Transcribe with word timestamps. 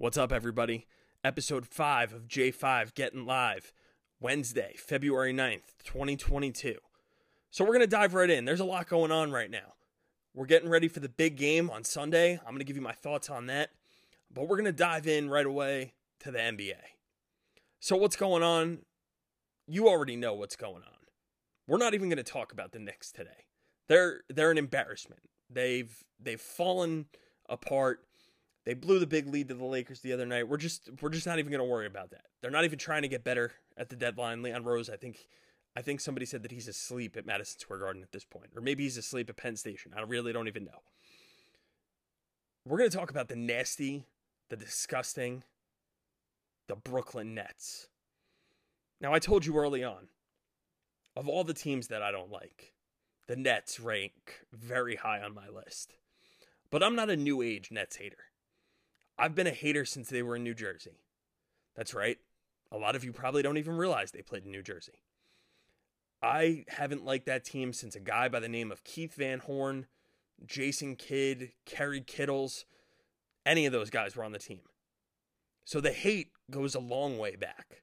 What's 0.00 0.16
up, 0.16 0.32
everybody? 0.32 0.86
Episode 1.22 1.66
5 1.66 2.14
of 2.14 2.26
J5 2.26 2.94
Getting 2.94 3.26
Live, 3.26 3.70
Wednesday, 4.18 4.72
February 4.78 5.34
9th, 5.34 5.74
2022. 5.84 6.76
So, 7.50 7.64
we're 7.64 7.74
going 7.74 7.80
to 7.80 7.86
dive 7.86 8.14
right 8.14 8.30
in. 8.30 8.46
There's 8.46 8.60
a 8.60 8.64
lot 8.64 8.88
going 8.88 9.12
on 9.12 9.30
right 9.30 9.50
now. 9.50 9.74
We're 10.32 10.46
getting 10.46 10.70
ready 10.70 10.88
for 10.88 11.00
the 11.00 11.10
big 11.10 11.36
game 11.36 11.68
on 11.68 11.84
Sunday. 11.84 12.38
I'm 12.38 12.46
going 12.46 12.60
to 12.60 12.64
give 12.64 12.76
you 12.76 12.82
my 12.82 12.94
thoughts 12.94 13.28
on 13.28 13.44
that. 13.48 13.72
But 14.32 14.48
we're 14.48 14.56
going 14.56 14.64
to 14.64 14.72
dive 14.72 15.06
in 15.06 15.28
right 15.28 15.44
away 15.44 15.92
to 16.20 16.30
the 16.30 16.38
NBA. 16.38 16.80
So, 17.78 17.94
what's 17.94 18.16
going 18.16 18.42
on? 18.42 18.78
You 19.66 19.86
already 19.86 20.16
know 20.16 20.32
what's 20.32 20.56
going 20.56 20.82
on. 20.82 21.08
We're 21.66 21.76
not 21.76 21.92
even 21.92 22.08
going 22.08 22.16
to 22.16 22.22
talk 22.22 22.52
about 22.54 22.72
the 22.72 22.78
Knicks 22.78 23.12
today. 23.12 23.44
They're 23.86 24.22
they're 24.30 24.50
an 24.50 24.56
embarrassment. 24.56 25.28
They've 25.50 25.94
they've 26.18 26.40
fallen 26.40 27.04
apart. 27.50 28.00
They 28.64 28.74
blew 28.74 28.98
the 28.98 29.06
big 29.06 29.26
lead 29.26 29.48
to 29.48 29.54
the 29.54 29.64
Lakers 29.64 30.00
the 30.00 30.12
other 30.12 30.26
night. 30.26 30.48
We're 30.48 30.58
just 30.58 30.90
we're 31.00 31.10
just 31.10 31.26
not 31.26 31.38
even 31.38 31.50
going 31.50 31.64
to 31.64 31.70
worry 31.70 31.86
about 31.86 32.10
that. 32.10 32.26
They're 32.40 32.50
not 32.50 32.64
even 32.64 32.78
trying 32.78 33.02
to 33.02 33.08
get 33.08 33.24
better 33.24 33.52
at 33.76 33.88
the 33.88 33.96
deadline. 33.96 34.42
Leon 34.42 34.64
Rose, 34.64 34.90
I 34.90 34.96
think 34.96 35.26
I 35.76 35.82
think 35.82 36.00
somebody 36.00 36.26
said 36.26 36.42
that 36.42 36.52
he's 36.52 36.68
asleep 36.68 37.16
at 37.16 37.26
Madison 37.26 37.60
Square 37.60 37.80
Garden 37.80 38.02
at 38.02 38.12
this 38.12 38.24
point, 38.24 38.50
or 38.54 38.60
maybe 38.60 38.82
he's 38.82 38.96
asleep 38.96 39.30
at 39.30 39.36
Penn 39.36 39.56
Station. 39.56 39.92
I 39.96 40.02
really 40.02 40.32
don't 40.32 40.48
even 40.48 40.64
know. 40.64 40.82
We're 42.66 42.78
going 42.78 42.90
to 42.90 42.96
talk 42.96 43.10
about 43.10 43.28
the 43.28 43.36
nasty, 43.36 44.04
the 44.50 44.56
disgusting, 44.56 45.44
the 46.66 46.76
Brooklyn 46.76 47.34
Nets. 47.34 47.88
Now, 49.00 49.14
I 49.14 49.18
told 49.18 49.46
you 49.46 49.56
early 49.56 49.82
on, 49.82 50.08
of 51.16 51.26
all 51.26 51.42
the 51.42 51.54
teams 51.54 51.88
that 51.88 52.02
I 52.02 52.10
don't 52.10 52.30
like, 52.30 52.74
the 53.28 53.36
Nets 53.36 53.80
rank 53.80 54.44
very 54.52 54.96
high 54.96 55.20
on 55.22 55.34
my 55.34 55.48
list. 55.48 55.94
But 56.70 56.82
I'm 56.82 56.94
not 56.94 57.10
a 57.10 57.16
new 57.16 57.40
age 57.42 57.70
Nets 57.70 57.96
hater. 57.96 58.29
I've 59.20 59.34
been 59.34 59.46
a 59.46 59.50
hater 59.50 59.84
since 59.84 60.08
they 60.08 60.22
were 60.22 60.36
in 60.36 60.44
New 60.44 60.54
Jersey. 60.54 61.02
That's 61.76 61.92
right. 61.92 62.16
A 62.72 62.78
lot 62.78 62.96
of 62.96 63.04
you 63.04 63.12
probably 63.12 63.42
don't 63.42 63.58
even 63.58 63.76
realize 63.76 64.10
they 64.10 64.22
played 64.22 64.46
in 64.46 64.50
New 64.50 64.62
Jersey. 64.62 65.02
I 66.22 66.64
haven't 66.68 67.04
liked 67.04 67.26
that 67.26 67.44
team 67.44 67.74
since 67.74 67.94
a 67.94 68.00
guy 68.00 68.28
by 68.28 68.40
the 68.40 68.48
name 68.48 68.72
of 68.72 68.82
Keith 68.82 69.14
Van 69.14 69.40
Horn, 69.40 69.86
Jason 70.46 70.96
Kidd, 70.96 71.52
Kerry 71.66 72.00
Kittles, 72.00 72.64
any 73.44 73.66
of 73.66 73.72
those 73.72 73.90
guys 73.90 74.16
were 74.16 74.24
on 74.24 74.32
the 74.32 74.38
team. 74.38 74.60
So 75.66 75.82
the 75.82 75.92
hate 75.92 76.32
goes 76.50 76.74
a 76.74 76.80
long 76.80 77.18
way 77.18 77.36
back. 77.36 77.82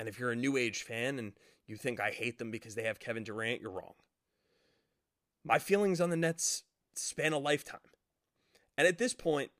And 0.00 0.08
if 0.08 0.18
you're 0.18 0.32
a 0.32 0.36
new 0.36 0.56
age 0.56 0.82
fan 0.82 1.20
and 1.20 1.32
you 1.68 1.76
think 1.76 2.00
I 2.00 2.10
hate 2.10 2.38
them 2.38 2.50
because 2.50 2.74
they 2.74 2.84
have 2.84 2.98
Kevin 2.98 3.22
Durant, 3.22 3.60
you're 3.60 3.70
wrong. 3.70 3.94
My 5.44 5.60
feelings 5.60 6.00
on 6.00 6.10
the 6.10 6.16
Nets 6.16 6.64
span 6.96 7.32
a 7.32 7.38
lifetime. 7.38 7.78
And 8.76 8.88
at 8.88 8.98
this 8.98 9.14
point, 9.14 9.52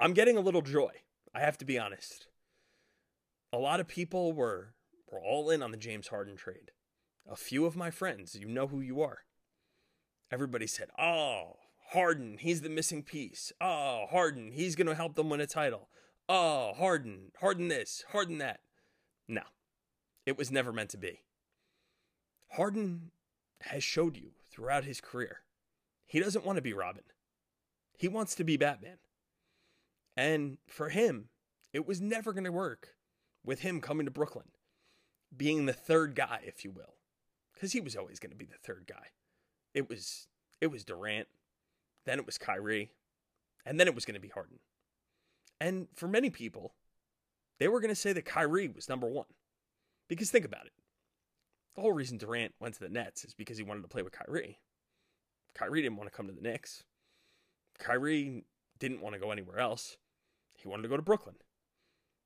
I'm 0.00 0.14
getting 0.14 0.36
a 0.36 0.40
little 0.40 0.62
joy. 0.62 0.92
I 1.34 1.40
have 1.40 1.58
to 1.58 1.64
be 1.64 1.78
honest. 1.78 2.26
A 3.52 3.58
lot 3.58 3.80
of 3.80 3.88
people 3.88 4.32
were 4.32 4.74
were 5.10 5.20
all 5.20 5.50
in 5.50 5.62
on 5.62 5.70
the 5.70 5.76
James 5.76 6.08
Harden 6.08 6.36
trade. 6.36 6.70
A 7.28 7.36
few 7.36 7.66
of 7.66 7.76
my 7.76 7.90
friends, 7.90 8.34
you 8.34 8.48
know 8.48 8.68
who 8.68 8.80
you 8.80 9.02
are. 9.02 9.24
Everybody 10.30 10.66
said, 10.66 10.88
"Oh, 10.98 11.56
Harden, 11.90 12.38
he's 12.38 12.62
the 12.62 12.68
missing 12.68 13.02
piece. 13.02 13.52
Oh, 13.60 14.06
Harden, 14.10 14.52
he's 14.52 14.76
going 14.76 14.86
to 14.86 14.94
help 14.94 15.14
them 15.16 15.28
win 15.28 15.40
a 15.40 15.46
title. 15.46 15.88
Oh, 16.28 16.72
Harden, 16.74 17.32
Harden 17.40 17.68
this, 17.68 18.04
Harden 18.10 18.38
that." 18.38 18.60
No. 19.28 19.42
It 20.26 20.38
was 20.38 20.50
never 20.50 20.72
meant 20.72 20.90
to 20.90 20.98
be. 20.98 21.24
Harden 22.52 23.10
has 23.62 23.82
showed 23.82 24.16
you 24.16 24.32
throughout 24.50 24.84
his 24.84 25.00
career 25.00 25.42
he 26.10 26.18
doesn't 26.18 26.44
want 26.44 26.56
to 26.56 26.62
be 26.62 26.72
Robin. 26.72 27.04
He 27.96 28.08
wants 28.08 28.34
to 28.34 28.42
be 28.42 28.56
Batman. 28.56 28.98
And 30.20 30.58
for 30.66 30.90
him, 30.90 31.30
it 31.72 31.86
was 31.86 32.02
never 32.02 32.34
going 32.34 32.44
to 32.44 32.52
work 32.52 32.90
with 33.42 33.60
him 33.60 33.80
coming 33.80 34.04
to 34.04 34.10
Brooklyn, 34.10 34.50
being 35.34 35.64
the 35.64 35.72
third 35.72 36.14
guy, 36.14 36.40
if 36.44 36.62
you 36.62 36.70
will, 36.70 36.96
because 37.54 37.72
he 37.72 37.80
was 37.80 37.96
always 37.96 38.20
going 38.20 38.30
to 38.30 38.36
be 38.36 38.44
the 38.44 38.58
third 38.62 38.84
guy. 38.86 39.06
It 39.72 39.88
was 39.88 40.28
it 40.60 40.66
was 40.66 40.84
Durant, 40.84 41.28
then 42.04 42.18
it 42.18 42.26
was 42.26 42.36
Kyrie, 42.36 42.90
and 43.64 43.80
then 43.80 43.88
it 43.88 43.94
was 43.94 44.04
going 44.04 44.14
to 44.14 44.20
be 44.20 44.28
Harden. 44.28 44.58
And 45.58 45.88
for 45.94 46.06
many 46.06 46.28
people, 46.28 46.74
they 47.58 47.68
were 47.68 47.80
going 47.80 47.88
to 47.88 47.94
say 47.94 48.12
that 48.12 48.26
Kyrie 48.26 48.68
was 48.68 48.90
number 48.90 49.08
one, 49.08 49.24
because 50.06 50.30
think 50.30 50.44
about 50.44 50.66
it. 50.66 50.72
The 51.74 51.80
whole 51.80 51.92
reason 51.92 52.18
Durant 52.18 52.52
went 52.60 52.74
to 52.74 52.80
the 52.80 52.90
Nets 52.90 53.24
is 53.24 53.32
because 53.32 53.56
he 53.56 53.64
wanted 53.64 53.84
to 53.84 53.88
play 53.88 54.02
with 54.02 54.12
Kyrie. 54.12 54.58
Kyrie 55.54 55.80
didn't 55.80 55.96
want 55.96 56.10
to 56.10 56.14
come 56.14 56.26
to 56.26 56.34
the 56.34 56.42
Knicks. 56.42 56.84
Kyrie 57.78 58.44
didn't 58.78 59.00
want 59.00 59.14
to 59.14 59.18
go 59.18 59.30
anywhere 59.30 59.58
else. 59.58 59.96
He 60.60 60.68
wanted 60.68 60.82
to 60.82 60.88
go 60.88 60.96
to 60.96 61.02
Brooklyn. 61.02 61.36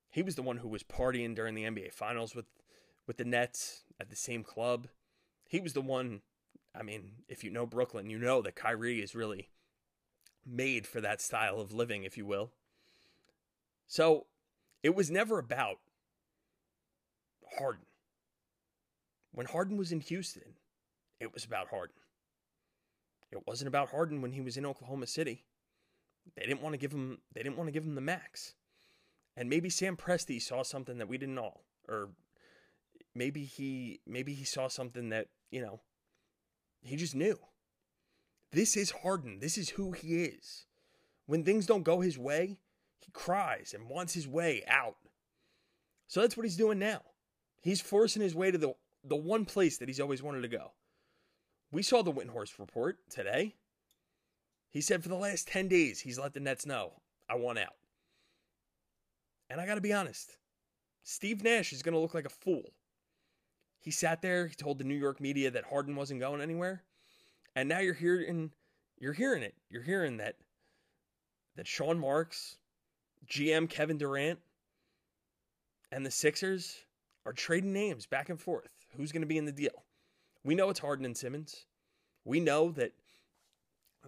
He 0.09 0.21
was 0.21 0.35
the 0.35 0.41
one 0.41 0.57
who 0.57 0.67
was 0.67 0.83
partying 0.83 1.35
during 1.35 1.55
the 1.55 1.63
NBA 1.63 1.93
Finals 1.93 2.35
with 2.35 2.45
with 3.07 3.17
the 3.17 3.25
Nets 3.25 3.83
at 3.99 4.09
the 4.09 4.15
same 4.15 4.43
club. 4.43 4.87
He 5.47 5.59
was 5.59 5.73
the 5.73 5.81
one. 5.81 6.21
I 6.73 6.83
mean, 6.83 7.11
if 7.29 7.43
you 7.43 7.49
know 7.49 7.65
Brooklyn, 7.65 8.09
you 8.09 8.19
know 8.19 8.41
that 8.41 8.55
Kyrie 8.55 9.01
is 9.01 9.15
really 9.15 9.49
made 10.45 10.85
for 10.85 11.01
that 11.01 11.21
style 11.21 11.59
of 11.59 11.73
living, 11.73 12.03
if 12.03 12.17
you 12.17 12.25
will. 12.25 12.51
So 13.87 14.25
it 14.83 14.95
was 14.95 15.09
never 15.09 15.39
about 15.39 15.77
Harden. 17.57 17.85
When 19.31 19.47
Harden 19.47 19.77
was 19.77 19.91
in 19.91 20.01
Houston, 20.01 20.55
it 21.19 21.33
was 21.33 21.45
about 21.45 21.69
Harden. 21.69 21.95
It 23.31 23.45
wasn't 23.45 23.67
about 23.67 23.91
Harden 23.91 24.21
when 24.21 24.31
he 24.31 24.41
was 24.41 24.57
in 24.57 24.65
Oklahoma 24.65 25.07
City. 25.07 25.43
They 26.35 26.45
didn't 26.45 26.61
want 26.61 26.73
to 26.73 26.77
give 26.77 26.91
him 26.91 27.19
they 27.33 27.43
didn't 27.43 27.57
want 27.57 27.67
to 27.67 27.71
give 27.71 27.83
him 27.83 27.95
the 27.95 28.01
max. 28.01 28.55
And 29.37 29.49
maybe 29.49 29.69
Sam 29.69 29.97
Presti 29.97 30.41
saw 30.41 30.63
something 30.63 30.97
that 30.97 31.07
we 31.07 31.17
didn't 31.17 31.37
all 31.37 31.65
or 31.87 32.09
maybe 33.13 33.43
he 33.43 34.01
maybe 34.05 34.33
he 34.33 34.43
saw 34.43 34.67
something 34.67 35.09
that, 35.09 35.27
you 35.51 35.61
know, 35.61 35.81
he 36.83 36.95
just 36.95 37.15
knew. 37.15 37.37
This 38.51 38.77
is 38.77 38.91
Harden. 38.91 39.39
This 39.39 39.57
is 39.57 39.69
who 39.69 39.91
he 39.91 40.23
is. 40.23 40.65
When 41.25 41.43
things 41.43 41.65
don't 41.65 41.83
go 41.83 42.01
his 42.01 42.17
way, 42.17 42.57
he 42.99 43.11
cries 43.11 43.73
and 43.73 43.89
wants 43.89 44.13
his 44.13 44.27
way 44.27 44.63
out. 44.67 44.97
So 46.07 46.21
that's 46.21 46.37
what 46.37 46.45
he's 46.45 46.57
doing 46.57 46.79
now. 46.79 47.01
He's 47.61 47.81
forcing 47.81 48.21
his 48.21 48.35
way 48.35 48.51
to 48.51 48.57
the 48.57 48.75
the 49.03 49.15
one 49.15 49.45
place 49.45 49.77
that 49.77 49.87
he's 49.87 49.99
always 49.99 50.21
wanted 50.23 50.41
to 50.41 50.47
go. 50.47 50.71
We 51.71 51.83
saw 51.83 52.01
the 52.01 52.13
Windhorst 52.13 52.59
report 52.59 52.99
today. 53.09 53.55
He 54.75 54.81
said 54.81 55.01
for 55.01 55.07
the 55.07 55.15
last 55.15 55.47
10 55.47 55.69
days, 55.69 56.01
he's 56.01 56.19
let 56.19 56.33
the 56.33 56.41
Nets 56.41 56.65
know, 56.65 56.91
I 57.29 57.35
want 57.35 57.59
out. 57.59 57.77
And 59.49 59.61
I 59.61 59.65
got 59.65 59.75
to 59.75 59.81
be 59.81 59.93
honest, 59.93 60.35
Steve 61.05 61.45
Nash 61.45 61.71
is 61.71 61.81
going 61.81 61.93
to 61.93 61.99
look 61.99 62.13
like 62.13 62.25
a 62.25 62.29
fool. 62.29 62.73
He 63.79 63.89
sat 63.89 64.21
there, 64.21 64.47
he 64.47 64.53
told 64.53 64.77
the 64.77 64.83
New 64.83 64.97
York 64.97 65.21
media 65.21 65.49
that 65.49 65.63
Harden 65.63 65.95
wasn't 65.95 66.19
going 66.19 66.41
anywhere. 66.41 66.83
And 67.55 67.69
now 67.69 67.79
you're 67.79 67.93
hearing 67.93 68.51
you're 68.97 69.13
hearing 69.13 69.43
it. 69.43 69.55
You're 69.69 69.81
hearing 69.81 70.17
that 70.17 70.35
that 71.55 71.67
Sean 71.67 71.97
Marks, 71.97 72.57
GM 73.29 73.69
Kevin 73.69 73.97
Durant, 73.97 74.39
and 75.89 76.05
the 76.05 76.11
Sixers 76.11 76.79
are 77.25 77.31
trading 77.31 77.71
names 77.71 78.07
back 78.07 78.27
and 78.27 78.41
forth. 78.41 78.71
Who's 78.97 79.13
going 79.13 79.21
to 79.21 79.25
be 79.25 79.37
in 79.37 79.45
the 79.45 79.53
deal? 79.53 79.85
We 80.43 80.53
know 80.53 80.69
it's 80.69 80.79
Harden 80.79 81.05
and 81.05 81.15
Simmons. 81.15 81.65
We 82.25 82.41
know 82.41 82.71
that 82.71 82.91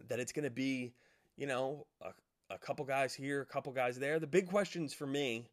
that 0.08 0.20
it's 0.20 0.32
going 0.32 0.44
to 0.44 0.52
be, 0.52 0.94
you 1.38 1.48
know, 1.48 1.86
a, 2.02 2.10
a 2.54 2.58
couple 2.58 2.86
guys 2.86 3.14
here, 3.14 3.42
a 3.42 3.46
couple 3.46 3.72
guys 3.72 3.98
there. 4.00 4.20
The 4.20 4.28
big 4.28 4.48
questions 4.48 4.94
for 4.94 5.08
me 5.08 5.48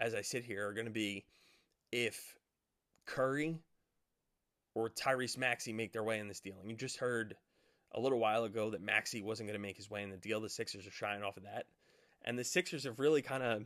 as 0.00 0.14
I 0.14 0.22
sit 0.22 0.44
here 0.44 0.68
are 0.68 0.72
going 0.72 0.86
to 0.86 0.92
be 0.92 1.24
if 1.92 2.36
Curry 3.06 3.58
or 4.74 4.90
Tyrese 4.90 5.38
Maxey 5.38 5.72
make 5.72 5.92
their 5.92 6.04
way 6.04 6.18
in 6.18 6.28
this 6.28 6.40
deal. 6.40 6.56
And 6.60 6.70
you 6.70 6.76
just 6.76 6.98
heard 6.98 7.36
a 7.92 8.00
little 8.00 8.18
while 8.18 8.44
ago 8.44 8.70
that 8.70 8.82
Maxey 8.82 9.22
wasn't 9.22 9.48
going 9.48 9.58
to 9.58 9.62
make 9.62 9.76
his 9.76 9.90
way 9.90 10.02
in 10.02 10.10
the 10.10 10.16
deal. 10.16 10.40
The 10.40 10.50
Sixers 10.50 10.86
are 10.86 10.90
shying 10.90 11.22
off 11.22 11.36
of 11.36 11.44
that. 11.44 11.66
And 12.24 12.38
the 12.38 12.44
Sixers 12.44 12.84
have 12.84 12.98
really 12.98 13.22
kind 13.22 13.42
of 13.42 13.64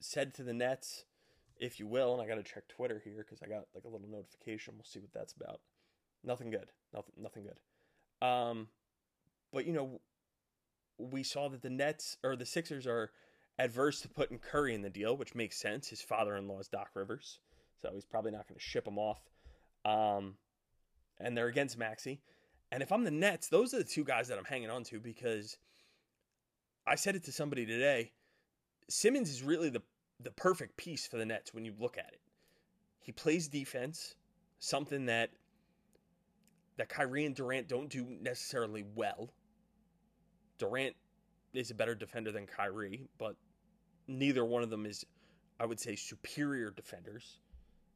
said 0.00 0.34
to 0.34 0.44
the 0.44 0.52
Nets, 0.52 1.04
if 1.56 1.80
you 1.80 1.86
will, 1.88 2.14
and 2.14 2.22
I 2.22 2.28
got 2.28 2.36
to 2.36 2.52
check 2.52 2.68
Twitter 2.68 3.00
here 3.02 3.24
because 3.26 3.42
I 3.42 3.48
got 3.48 3.64
like 3.74 3.84
a 3.84 3.88
little 3.88 4.08
notification. 4.08 4.74
We'll 4.76 4.84
see 4.84 5.00
what 5.00 5.12
that's 5.12 5.32
about. 5.32 5.60
Nothing 6.22 6.50
good. 6.50 6.68
Nothing. 6.94 7.14
Nothing 7.20 7.44
good. 7.44 8.26
Um, 8.26 8.68
but 9.52 9.66
you 9.66 9.72
know, 9.72 10.00
we 10.98 11.22
saw 11.22 11.48
that 11.48 11.62
the 11.62 11.70
Nets 11.70 12.16
or 12.22 12.36
the 12.36 12.46
Sixers 12.46 12.86
are 12.86 13.10
adverse 13.58 14.00
to 14.00 14.08
putting 14.08 14.38
Curry 14.38 14.74
in 14.74 14.82
the 14.82 14.90
deal, 14.90 15.16
which 15.16 15.34
makes 15.34 15.56
sense. 15.56 15.88
His 15.88 16.00
father-in-law 16.00 16.60
is 16.60 16.68
Doc 16.68 16.90
Rivers, 16.94 17.40
so 17.80 17.90
he's 17.92 18.04
probably 18.04 18.30
not 18.30 18.48
going 18.48 18.58
to 18.58 18.64
ship 18.64 18.86
him 18.86 18.98
off. 18.98 19.20
Um, 19.84 20.34
and 21.20 21.36
they're 21.36 21.46
against 21.46 21.78
Maxey. 21.78 22.20
And 22.70 22.82
if 22.82 22.92
I'm 22.92 23.04
the 23.04 23.10
Nets, 23.10 23.48
those 23.48 23.72
are 23.74 23.78
the 23.78 23.84
two 23.84 24.04
guys 24.04 24.28
that 24.28 24.38
I'm 24.38 24.44
hanging 24.44 24.70
on 24.70 24.84
to 24.84 25.00
because 25.00 25.56
I 26.86 26.94
said 26.96 27.16
it 27.16 27.24
to 27.24 27.32
somebody 27.32 27.64
today. 27.64 28.12
Simmons 28.88 29.30
is 29.30 29.42
really 29.42 29.70
the 29.70 29.82
the 30.20 30.30
perfect 30.32 30.76
piece 30.76 31.06
for 31.06 31.16
the 31.16 31.24
Nets 31.24 31.54
when 31.54 31.64
you 31.64 31.72
look 31.78 31.96
at 31.96 32.10
it. 32.12 32.20
He 33.00 33.12
plays 33.12 33.46
defense, 33.46 34.16
something 34.58 35.06
that 35.06 35.30
that 36.76 36.88
Kyrie 36.88 37.24
and 37.24 37.34
Durant 37.34 37.68
don't 37.68 37.88
do 37.88 38.06
necessarily 38.20 38.84
well. 38.94 39.30
Durant 40.58 40.96
is 41.54 41.70
a 41.70 41.74
better 41.74 41.94
defender 41.94 42.32
than 42.32 42.46
Kyrie, 42.46 43.08
but 43.18 43.36
neither 44.06 44.44
one 44.44 44.62
of 44.62 44.70
them 44.70 44.86
is, 44.86 45.04
I 45.58 45.66
would 45.66 45.80
say, 45.80 45.96
superior 45.96 46.70
defenders. 46.70 47.38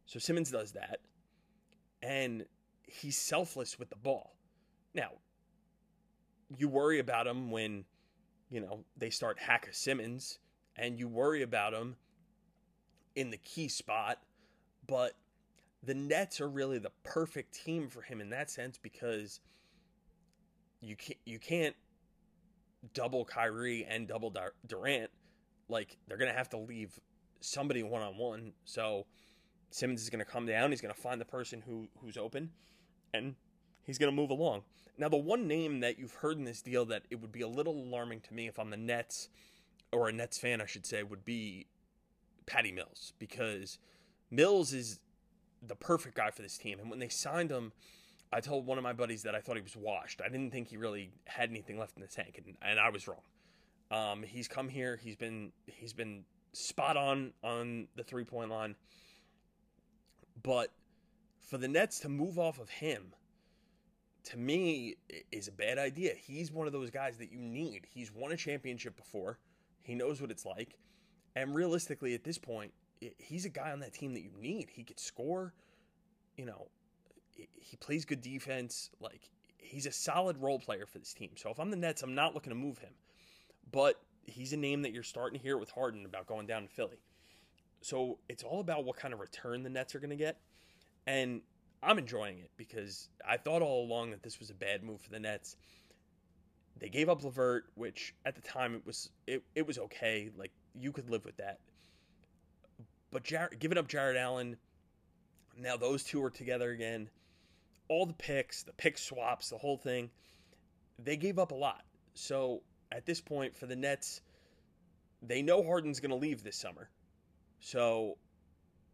So 0.06 0.18
Simmons 0.18 0.50
does 0.50 0.72
that. 0.72 1.00
And 2.02 2.46
he's 2.82 3.16
selfless 3.16 3.78
with 3.78 3.90
the 3.90 3.96
ball. 3.96 4.36
Now, 4.94 5.10
you 6.56 6.68
worry 6.68 6.98
about 6.98 7.26
him 7.26 7.50
when, 7.50 7.84
you 8.50 8.60
know, 8.60 8.84
they 8.96 9.10
start 9.10 9.38
hack 9.38 9.68
a 9.70 9.74
Simmons, 9.74 10.38
and 10.76 10.98
you 10.98 11.08
worry 11.08 11.42
about 11.42 11.72
him 11.72 11.96
in 13.14 13.30
the 13.30 13.36
key 13.38 13.68
spot, 13.68 14.18
but 14.86 15.12
the 15.82 15.94
Nets 15.94 16.40
are 16.40 16.48
really 16.48 16.78
the 16.78 16.92
perfect 17.02 17.54
team 17.64 17.88
for 17.88 18.02
him 18.02 18.20
in 18.20 18.30
that 18.30 18.50
sense 18.50 18.78
because 18.78 19.40
you 20.80 20.96
can't 20.96 21.18
you 21.24 21.38
can't 21.38 21.76
double 22.94 23.24
Kyrie 23.24 23.86
and 23.88 24.08
double 24.08 24.34
Durant. 24.66 25.10
Like 25.68 25.96
they're 26.06 26.18
gonna 26.18 26.32
have 26.32 26.50
to 26.50 26.58
leave 26.58 26.98
somebody 27.40 27.82
one 27.82 28.02
on 28.02 28.16
one. 28.16 28.52
So 28.64 29.06
Simmons 29.70 30.02
is 30.02 30.10
gonna 30.10 30.24
come 30.24 30.46
down. 30.46 30.70
He's 30.70 30.80
gonna 30.80 30.94
find 30.94 31.20
the 31.20 31.26
person 31.26 31.62
who 31.66 31.88
who's 32.00 32.16
open, 32.16 32.50
and 33.14 33.34
he's 33.82 33.98
gonna 33.98 34.12
move 34.12 34.30
along. 34.30 34.62
Now 34.98 35.08
the 35.08 35.16
one 35.16 35.46
name 35.46 35.80
that 35.80 35.98
you've 35.98 36.14
heard 36.14 36.38
in 36.38 36.44
this 36.44 36.62
deal 36.62 36.84
that 36.86 37.04
it 37.10 37.20
would 37.20 37.32
be 37.32 37.40
a 37.40 37.48
little 37.48 37.74
alarming 37.74 38.20
to 38.22 38.34
me 38.34 38.46
if 38.46 38.58
I'm 38.58 38.70
the 38.70 38.76
Nets 38.76 39.28
or 39.92 40.08
a 40.08 40.12
Nets 40.12 40.38
fan, 40.38 40.60
I 40.60 40.66
should 40.66 40.86
say, 40.86 41.02
would 41.02 41.24
be 41.24 41.66
Patty 42.46 42.72
Mills 42.72 43.12
because 43.18 43.78
Mills 44.30 44.72
is 44.72 45.00
the 45.60 45.76
perfect 45.76 46.16
guy 46.16 46.30
for 46.30 46.42
this 46.42 46.58
team. 46.58 46.80
And 46.80 46.90
when 46.90 46.98
they 46.98 47.08
signed 47.08 47.50
him, 47.50 47.72
I 48.32 48.40
told 48.40 48.66
one 48.66 48.78
of 48.78 48.84
my 48.84 48.94
buddies 48.94 49.22
that 49.24 49.34
I 49.34 49.40
thought 49.40 49.56
he 49.56 49.62
was 49.62 49.76
washed. 49.76 50.22
I 50.24 50.28
didn't 50.28 50.50
think 50.52 50.68
he 50.68 50.76
really 50.76 51.10
had 51.26 51.50
anything 51.50 51.78
left 51.78 51.96
in 51.96 52.02
the 52.02 52.08
tank, 52.08 52.40
and, 52.44 52.56
and 52.62 52.80
I 52.80 52.88
was 52.88 53.06
wrong. 53.06 53.20
Um, 53.90 54.22
he's 54.22 54.48
come 54.48 54.68
here. 54.68 54.98
He's 55.02 55.16
been 55.16 55.52
he's 55.66 55.92
been 55.92 56.24
spot 56.52 56.96
on 56.96 57.32
on 57.44 57.88
the 57.94 58.02
three 58.02 58.24
point 58.24 58.50
line. 58.50 58.74
But 60.42 60.72
for 61.38 61.58
the 61.58 61.68
Nets 61.68 62.00
to 62.00 62.08
move 62.08 62.38
off 62.38 62.58
of 62.58 62.70
him, 62.70 63.12
to 64.24 64.38
me, 64.38 64.96
is 65.30 65.48
a 65.48 65.52
bad 65.52 65.78
idea. 65.78 66.14
He's 66.14 66.50
one 66.50 66.66
of 66.66 66.72
those 66.72 66.90
guys 66.90 67.18
that 67.18 67.30
you 67.30 67.38
need. 67.38 67.86
He's 67.92 68.10
won 68.12 68.32
a 68.32 68.36
championship 68.36 68.96
before. 68.96 69.38
He 69.82 69.94
knows 69.94 70.22
what 70.22 70.30
it's 70.30 70.46
like. 70.46 70.78
And 71.36 71.54
realistically, 71.54 72.14
at 72.14 72.24
this 72.24 72.38
point, 72.38 72.72
he's 73.18 73.44
a 73.44 73.50
guy 73.50 73.72
on 73.72 73.80
that 73.80 73.92
team 73.92 74.14
that 74.14 74.22
you 74.22 74.30
need. 74.38 74.70
He 74.70 74.84
could 74.84 74.98
score. 74.98 75.52
You 76.36 76.46
know, 76.46 76.68
he 77.34 77.76
plays 77.76 78.04
good 78.04 78.20
defense. 78.20 78.90
Like 79.00 79.30
he's 79.58 79.86
a 79.86 79.92
solid 79.92 80.38
role 80.38 80.58
player 80.58 80.86
for 80.86 80.98
this 80.98 81.14
team. 81.14 81.30
So 81.36 81.50
if 81.50 81.58
I'm 81.58 81.70
the 81.70 81.76
Nets, 81.76 82.02
I'm 82.02 82.14
not 82.14 82.34
looking 82.34 82.50
to 82.50 82.58
move 82.58 82.78
him. 82.78 82.92
But 83.70 84.00
he's 84.24 84.52
a 84.52 84.56
name 84.56 84.82
that 84.82 84.92
you're 84.92 85.02
starting 85.02 85.38
to 85.38 85.42
hear 85.42 85.56
with 85.56 85.70
Harden 85.70 86.04
about 86.04 86.26
going 86.26 86.46
down 86.46 86.62
to 86.62 86.68
Philly. 86.68 87.00
So 87.80 88.18
it's 88.28 88.42
all 88.42 88.60
about 88.60 88.84
what 88.84 88.96
kind 88.96 89.12
of 89.12 89.20
return 89.20 89.62
the 89.62 89.70
Nets 89.70 89.94
are 89.94 89.98
going 90.00 90.10
to 90.10 90.16
get. 90.16 90.38
And 91.06 91.42
I'm 91.82 91.98
enjoying 91.98 92.38
it 92.38 92.50
because 92.56 93.08
I 93.26 93.36
thought 93.36 93.62
all 93.62 93.84
along 93.84 94.10
that 94.10 94.22
this 94.22 94.38
was 94.38 94.50
a 94.50 94.54
bad 94.54 94.84
move 94.84 95.00
for 95.00 95.10
the 95.10 95.18
Nets. 95.18 95.56
They 96.78 96.88
gave 96.88 97.08
up 97.08 97.24
LeVert, 97.24 97.64
which 97.74 98.14
at 98.24 98.34
the 98.34 98.40
time 98.40 98.74
it 98.74 98.86
was 98.86 99.10
it, 99.26 99.42
it 99.54 99.66
was 99.66 99.78
okay. 99.78 100.30
Like 100.36 100.52
you 100.74 100.92
could 100.92 101.10
live 101.10 101.24
with 101.24 101.36
that. 101.36 101.58
But 103.10 103.30
giving 103.58 103.78
up 103.78 103.88
Jarrett 103.88 104.16
Allen, 104.16 104.56
now 105.58 105.76
those 105.76 106.02
two 106.02 106.22
are 106.24 106.30
together 106.30 106.70
again. 106.70 107.10
All 107.88 108.06
the 108.06 108.14
picks, 108.14 108.62
the 108.62 108.72
pick 108.72 108.96
swaps, 108.98 109.50
the 109.50 109.58
whole 109.58 109.76
thing, 109.76 110.10
they 110.98 111.16
gave 111.16 111.38
up 111.38 111.50
a 111.52 111.54
lot. 111.54 111.84
So 112.14 112.62
at 112.90 113.06
this 113.06 113.20
point, 113.20 113.56
for 113.56 113.66
the 113.66 113.76
Nets, 113.76 114.22
they 115.22 115.42
know 115.42 115.62
Harden's 115.62 116.00
going 116.00 116.10
to 116.10 116.16
leave 116.16 116.42
this 116.42 116.56
summer. 116.56 116.90
So 117.60 118.16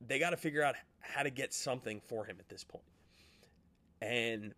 they 0.07 0.19
got 0.19 0.31
to 0.31 0.37
figure 0.37 0.63
out 0.63 0.75
how 1.01 1.23
to 1.23 1.31
get 1.31 1.53
something 1.53 2.01
for 2.01 2.25
him 2.25 2.37
at 2.39 2.49
this 2.49 2.65
point. 2.65 2.85
And 4.01 4.55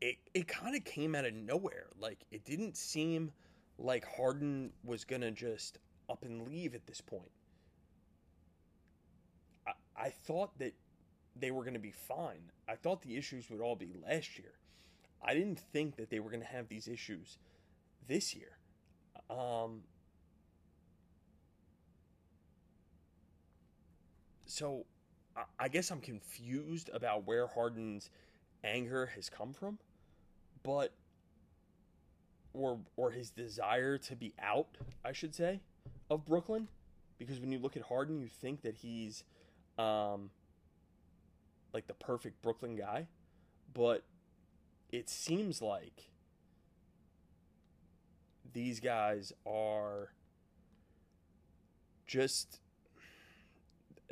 it 0.00 0.16
it 0.34 0.46
kind 0.46 0.76
of 0.76 0.84
came 0.84 1.14
out 1.14 1.24
of 1.24 1.34
nowhere. 1.34 1.86
Like 1.98 2.24
it 2.30 2.44
didn't 2.44 2.76
seem 2.76 3.32
like 3.78 4.04
Harden 4.04 4.72
was 4.84 5.04
going 5.04 5.22
to 5.22 5.30
just 5.30 5.78
up 6.08 6.24
and 6.24 6.46
leave 6.46 6.74
at 6.74 6.86
this 6.86 7.00
point. 7.00 7.30
I 9.96 10.10
thought 10.10 10.56
that 10.58 10.74
they 11.40 11.50
were 11.50 11.62
going 11.62 11.74
to 11.74 11.80
be 11.80 11.92
fine. 11.92 12.50
I 12.68 12.74
thought 12.74 13.02
the 13.02 13.16
issues 13.16 13.50
would 13.50 13.60
all 13.60 13.76
be 13.76 13.92
last 14.06 14.38
year. 14.38 14.52
I 15.22 15.34
didn't 15.34 15.58
think 15.58 15.96
that 15.96 16.10
they 16.10 16.20
were 16.20 16.30
going 16.30 16.42
to 16.42 16.46
have 16.46 16.68
these 16.68 16.88
issues 16.88 17.38
this 18.06 18.34
year. 18.34 18.58
Um, 19.30 19.82
so 24.46 24.86
I 25.58 25.68
guess 25.68 25.90
I'm 25.90 26.00
confused 26.00 26.90
about 26.92 27.26
where 27.26 27.46
Harden's 27.46 28.10
anger 28.64 29.06
has 29.14 29.28
come 29.28 29.52
from, 29.52 29.78
but 30.62 30.92
or 32.54 32.78
or 32.96 33.10
his 33.10 33.30
desire 33.30 33.98
to 33.98 34.16
be 34.16 34.34
out, 34.40 34.78
I 35.04 35.12
should 35.12 35.34
say, 35.34 35.60
of 36.10 36.24
Brooklyn, 36.24 36.68
because 37.18 37.38
when 37.40 37.52
you 37.52 37.58
look 37.58 37.76
at 37.76 37.82
Harden, 37.82 38.20
you 38.20 38.28
think 38.28 38.62
that 38.62 38.76
he's 38.76 39.24
um, 39.78 40.30
like 41.72 41.86
the 41.86 41.94
perfect 41.94 42.42
Brooklyn 42.42 42.76
guy, 42.76 43.08
but 43.74 44.04
it 44.90 45.08
seems 45.08 45.60
like 45.60 46.10
these 48.52 48.80
guys 48.80 49.32
are 49.46 50.12
just 52.06 52.60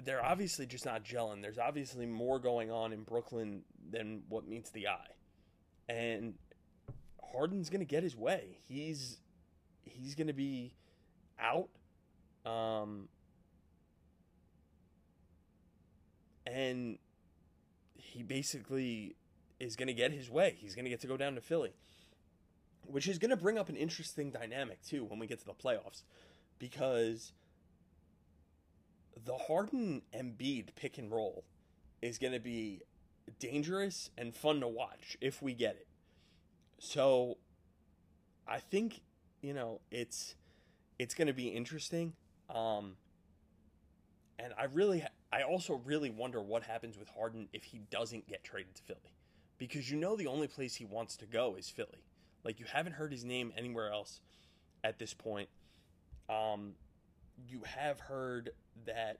they're 0.04 0.24
obviously 0.24 0.66
just 0.66 0.84
not 0.84 1.02
gelling. 1.04 1.40
There's 1.40 1.58
obviously 1.58 2.06
more 2.06 2.38
going 2.38 2.70
on 2.70 2.92
in 2.92 3.02
Brooklyn 3.02 3.62
than 3.90 4.22
what 4.28 4.46
meets 4.46 4.70
the 4.70 4.88
eye. 4.88 5.14
And 5.88 6.34
Harden's 7.32 7.70
going 7.70 7.80
to 7.80 7.86
get 7.86 8.02
his 8.02 8.14
way. 8.16 8.58
He's 8.68 9.18
he's 9.82 10.14
going 10.14 10.26
to 10.26 10.32
be 10.32 10.74
out 11.38 11.68
um 12.44 13.08
and 16.46 16.98
he 18.16 18.22
basically 18.22 19.14
is 19.60 19.76
going 19.76 19.88
to 19.88 19.94
get 19.94 20.10
his 20.10 20.30
way. 20.30 20.56
He's 20.58 20.74
going 20.74 20.86
to 20.86 20.90
get 20.90 21.00
to 21.02 21.06
go 21.06 21.18
down 21.18 21.34
to 21.34 21.40
Philly, 21.42 21.74
which 22.82 23.06
is 23.06 23.18
going 23.18 23.30
to 23.30 23.36
bring 23.36 23.58
up 23.58 23.68
an 23.68 23.76
interesting 23.76 24.30
dynamic 24.30 24.82
too 24.82 25.04
when 25.04 25.18
we 25.18 25.26
get 25.26 25.38
to 25.40 25.44
the 25.44 25.52
playoffs, 25.52 26.02
because 26.58 27.32
the 29.24 29.36
Harden 29.36 30.02
Embiid 30.14 30.74
pick 30.76 30.96
and 30.96 31.10
roll 31.10 31.44
is 32.00 32.16
going 32.16 32.32
to 32.32 32.40
be 32.40 32.80
dangerous 33.38 34.10
and 34.16 34.34
fun 34.34 34.60
to 34.60 34.68
watch 34.68 35.18
if 35.20 35.42
we 35.42 35.52
get 35.52 35.76
it. 35.76 35.86
So, 36.78 37.36
I 38.48 38.60
think 38.60 39.02
you 39.42 39.52
know 39.52 39.80
it's 39.90 40.36
it's 40.98 41.14
going 41.14 41.26
to 41.26 41.34
be 41.34 41.48
interesting. 41.48 42.14
Um, 42.48 42.96
and 44.38 44.54
I 44.58 44.64
really 44.64 45.04
I 45.32 45.42
also 45.42 45.80
really 45.84 46.10
wonder 46.10 46.40
what 46.40 46.62
happens 46.62 46.98
with 46.98 47.08
Harden 47.08 47.48
if 47.52 47.64
he 47.64 47.80
doesn't 47.90 48.28
get 48.28 48.44
traded 48.44 48.74
to 48.76 48.82
Philly. 48.82 49.16
Because 49.58 49.90
you 49.90 49.96
know 49.96 50.16
the 50.16 50.26
only 50.26 50.48
place 50.48 50.74
he 50.74 50.84
wants 50.84 51.16
to 51.18 51.26
go 51.26 51.56
is 51.56 51.68
Philly. 51.68 52.04
Like 52.44 52.60
you 52.60 52.66
haven't 52.72 52.92
heard 52.92 53.10
his 53.12 53.24
name 53.24 53.52
anywhere 53.56 53.90
else 53.90 54.20
at 54.84 54.98
this 54.98 55.14
point. 55.14 55.48
Um, 56.28 56.74
you 57.48 57.62
have 57.64 57.98
heard 58.00 58.50
that 58.86 59.18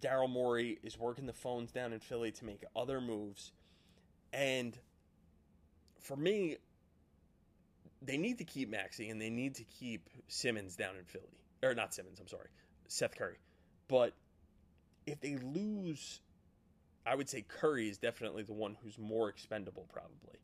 Daryl 0.00 0.28
Morey 0.28 0.78
is 0.82 0.98
working 0.98 1.26
the 1.26 1.32
phones 1.32 1.72
down 1.72 1.92
in 1.92 2.00
Philly 2.00 2.32
to 2.32 2.44
make 2.44 2.64
other 2.74 3.00
moves. 3.00 3.52
And 4.32 4.76
for 6.00 6.16
me, 6.16 6.56
they 8.02 8.16
need 8.16 8.38
to 8.38 8.44
keep 8.44 8.70
Maxey 8.70 9.10
and 9.10 9.20
they 9.20 9.30
need 9.30 9.54
to 9.56 9.64
keep 9.64 10.08
Simmons 10.28 10.76
down 10.76 10.96
in 10.96 11.04
Philly. 11.04 11.24
Or 11.62 11.74
not 11.74 11.94
Simmons, 11.94 12.20
I'm 12.20 12.28
sorry. 12.28 12.48
Seth 12.86 13.16
Curry. 13.16 13.38
But 13.88 14.14
if 15.10 15.20
they 15.20 15.36
lose, 15.36 16.20
I 17.06 17.14
would 17.14 17.28
say 17.28 17.44
Curry 17.46 17.88
is 17.88 17.98
definitely 17.98 18.42
the 18.42 18.52
one 18.52 18.76
who's 18.82 18.98
more 18.98 19.28
expendable, 19.28 19.86
probably. 19.92 20.38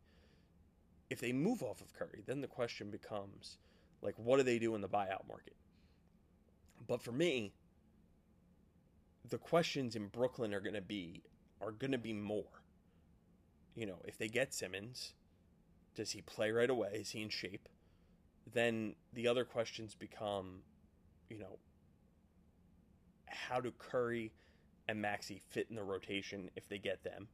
If 1.10 1.20
they 1.20 1.32
move 1.32 1.62
off 1.62 1.80
of 1.80 1.92
Curry, 1.92 2.22
then 2.26 2.40
the 2.40 2.46
question 2.46 2.90
becomes 2.90 3.58
like, 4.02 4.14
what 4.16 4.38
do 4.38 4.42
they 4.42 4.58
do 4.58 4.74
in 4.74 4.80
the 4.80 4.88
buyout 4.88 5.28
market? 5.28 5.56
But 6.86 7.02
for 7.02 7.12
me, 7.12 7.52
the 9.28 9.38
questions 9.38 9.96
in 9.96 10.08
Brooklyn 10.08 10.52
are 10.52 10.60
going 10.60 10.74
to 10.74 10.82
be 10.82 11.22
are 11.60 11.72
going 11.72 11.92
to 11.92 11.98
be 11.98 12.12
more. 12.12 12.62
You 13.74 13.86
know, 13.86 13.98
if 14.04 14.18
they 14.18 14.28
get 14.28 14.52
Simmons, 14.52 15.14
does 15.94 16.10
he 16.10 16.20
play 16.20 16.50
right 16.50 16.68
away? 16.68 16.90
Is 16.94 17.10
he 17.10 17.22
in 17.22 17.30
shape? 17.30 17.68
Then 18.52 18.94
the 19.12 19.26
other 19.26 19.44
questions 19.44 19.94
become, 19.94 20.60
you 21.30 21.38
know, 21.38 21.58
how 23.26 23.60
do 23.60 23.72
Curry 23.78 24.32
and 24.88 25.00
Maxey 25.00 25.40
fit 25.50 25.66
in 25.70 25.76
the 25.76 25.84
rotation 25.84 26.50
if 26.56 26.68
they 26.68 26.78
get 26.78 27.04
them. 27.04 27.28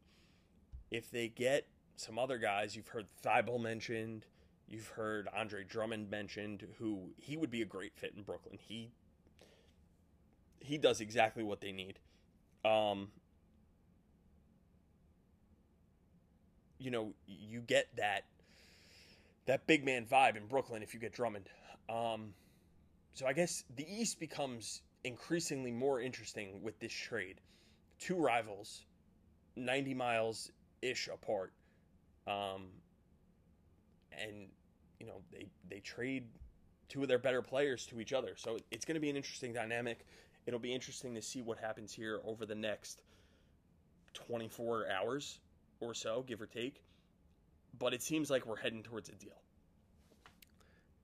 If 0.91 1.11
they 1.11 1.29
get 1.29 1.67
some 1.97 2.19
other 2.19 2.39
guys, 2.39 2.75
you've 2.77 2.89
heard 2.89 3.07
Thybulle 3.23 3.61
mentioned, 3.61 4.27
You've 4.71 4.87
heard 4.87 5.29
Andre 5.37 5.65
Drummond 5.65 6.11
mentioned, 6.11 6.65
who 6.79 7.11
he 7.17 7.37
would 7.37 7.51
be 7.51 7.61
a 7.61 7.65
great 7.65 7.93
fit 7.97 8.13
in 8.17 8.23
Brooklyn. 8.23 8.57
He 8.57 8.93
he 10.61 10.79
does 10.79 11.01
exactly 11.01 11.43
what 11.43 11.61
they 11.61 11.73
need. 11.73 11.99
Um, 12.65 13.09
you 16.79 16.93
know, 16.93 17.15
you 17.27 17.61
get 17.61 17.89
that 17.97 18.27
that 19.47 19.67
big 19.67 19.85
man 19.85 20.07
vibe 20.07 20.37
in 20.37 20.47
Brooklyn 20.47 20.85
if 20.85 20.95
you 20.95 21.01
get 21.01 21.13
Drummond. 21.13 21.49
Um, 21.89 22.35
so 23.13 23.27
I 23.27 23.33
guess 23.33 23.65
the 23.75 23.85
East 23.93 24.21
becomes 24.21 24.83
increasingly 25.05 25.71
more 25.71 26.01
interesting 26.01 26.63
with 26.63 26.79
this 26.81 26.93
trade. 26.93 27.41
Two 27.99 28.17
rivals, 28.17 28.85
90 29.57 29.95
miles 29.95 30.51
ish 30.83 31.09
apart. 31.09 31.53
Um, 32.27 32.69
and 34.13 34.49
you 34.99 35.07
know, 35.07 35.23
they 35.33 35.47
they 35.69 35.81
trade 35.81 36.25
two 36.89 37.03
of 37.03 37.09
their 37.09 37.19
better 37.19 37.41
players 37.41 37.87
to 37.87 38.01
each 38.01 38.13
other. 38.13 38.35
So 38.37 38.59
it's 38.71 38.85
going 38.85 38.95
to 38.95 39.01
be 39.01 39.11
an 39.11 39.17
interesting 39.17 39.53
dynamic. 39.53 40.05
It'll 40.47 40.61
be 40.61 40.75
interesting 40.75 41.15
to 41.15 41.23
see 41.23 41.43
what 41.43 41.59
happens 41.59 41.93
here 41.93 42.21
over 42.25 42.45
the 42.45 42.55
next 42.55 43.03
24 44.15 44.91
hours 44.91 45.39
or 45.81 45.95
so, 45.95 46.25
give 46.27 46.41
or 46.41 46.47
take. 46.47 46.83
But 47.79 47.95
it 47.95 48.03
seems 48.03 48.31
like 48.31 48.45
we're 48.47 48.57
heading 48.57 48.83
towards 48.83 49.09
a 49.09 49.13
deal. 49.13 49.41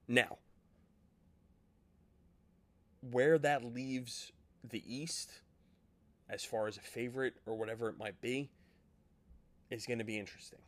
Now, 0.07 0.37
where 3.11 3.37
that 3.37 3.63
leaves 3.63 4.31
the 4.63 4.83
East, 4.85 5.31
as 6.29 6.43
far 6.43 6.67
as 6.67 6.77
a 6.77 6.81
favorite 6.81 7.35
or 7.45 7.55
whatever 7.55 7.89
it 7.89 7.97
might 7.97 8.19
be, 8.21 8.49
is 9.69 9.85
going 9.85 9.99
to 9.99 10.05
be 10.05 10.17
interesting. 10.17 10.59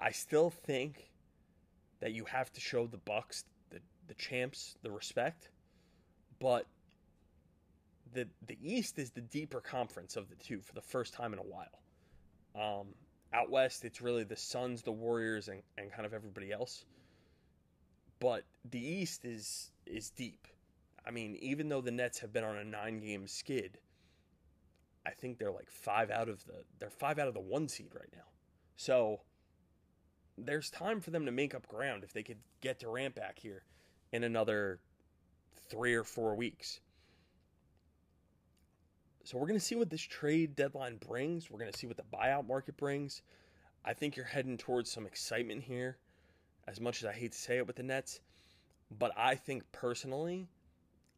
I 0.00 0.10
still 0.10 0.50
think 0.50 1.10
that 2.00 2.12
you 2.12 2.24
have 2.24 2.52
to 2.52 2.60
show 2.60 2.86
the 2.86 2.98
Bucks, 2.98 3.44
the 3.70 3.80
the 4.06 4.14
champs, 4.14 4.76
the 4.82 4.90
respect, 4.90 5.50
but 6.38 6.66
the 8.12 8.26
the 8.46 8.58
East 8.62 8.98
is 8.98 9.10
the 9.10 9.20
deeper 9.20 9.60
conference 9.60 10.16
of 10.16 10.28
the 10.28 10.36
two 10.36 10.60
for 10.60 10.74
the 10.74 10.82
first 10.82 11.14
time 11.14 11.32
in 11.32 11.38
a 11.38 11.42
while. 11.42 11.82
Um, 12.54 12.88
out 13.32 13.50
west, 13.50 13.84
it's 13.84 14.00
really 14.00 14.24
the 14.24 14.36
Suns, 14.36 14.82
the 14.82 14.92
Warriors, 14.92 15.48
and, 15.48 15.62
and 15.76 15.92
kind 15.92 16.06
of 16.06 16.14
everybody 16.14 16.50
else. 16.52 16.84
But 18.20 18.44
the 18.70 18.80
East 18.80 19.24
is 19.24 19.70
is 19.86 20.10
deep. 20.10 20.46
I 21.08 21.10
mean, 21.10 21.38
even 21.40 21.70
though 21.70 21.80
the 21.80 21.90
Nets 21.90 22.18
have 22.18 22.34
been 22.34 22.44
on 22.44 22.58
a 22.58 22.64
nine 22.64 23.00
game 23.00 23.26
skid, 23.26 23.78
I 25.06 25.10
think 25.10 25.38
they're 25.38 25.50
like 25.50 25.70
five 25.70 26.10
out 26.10 26.28
of 26.28 26.44
the 26.44 26.64
they're 26.78 26.90
five 26.90 27.18
out 27.18 27.28
of 27.28 27.34
the 27.34 27.40
one 27.40 27.66
seed 27.66 27.92
right 27.94 28.10
now. 28.14 28.26
So 28.76 29.20
there's 30.36 30.70
time 30.70 31.00
for 31.00 31.10
them 31.10 31.24
to 31.24 31.32
make 31.32 31.54
up 31.54 31.66
ground 31.66 32.04
if 32.04 32.12
they 32.12 32.22
could 32.22 32.36
get 32.60 32.78
Durant 32.78 33.14
back 33.14 33.38
here 33.38 33.64
in 34.12 34.22
another 34.22 34.80
three 35.70 35.94
or 35.94 36.04
four 36.04 36.34
weeks. 36.34 36.80
So 39.24 39.38
we're 39.38 39.46
going 39.46 39.58
to 39.58 39.64
see 39.64 39.74
what 39.76 39.90
this 39.90 40.02
trade 40.02 40.56
deadline 40.56 40.96
brings. 40.96 41.50
We're 41.50 41.58
going 41.58 41.72
to 41.72 41.78
see 41.78 41.86
what 41.86 41.96
the 41.96 42.04
buyout 42.14 42.46
market 42.46 42.76
brings. 42.76 43.22
I 43.84 43.94
think 43.94 44.16
you're 44.16 44.26
heading 44.26 44.58
towards 44.58 44.90
some 44.90 45.06
excitement 45.06 45.62
here, 45.62 45.96
as 46.66 46.80
much 46.80 47.02
as 47.02 47.08
I 47.08 47.12
hate 47.12 47.32
to 47.32 47.38
say 47.38 47.56
it 47.58 47.66
with 47.66 47.76
the 47.76 47.82
Nets. 47.82 48.20
But 48.90 49.12
I 49.16 49.34
think 49.34 49.70
personally, 49.72 50.48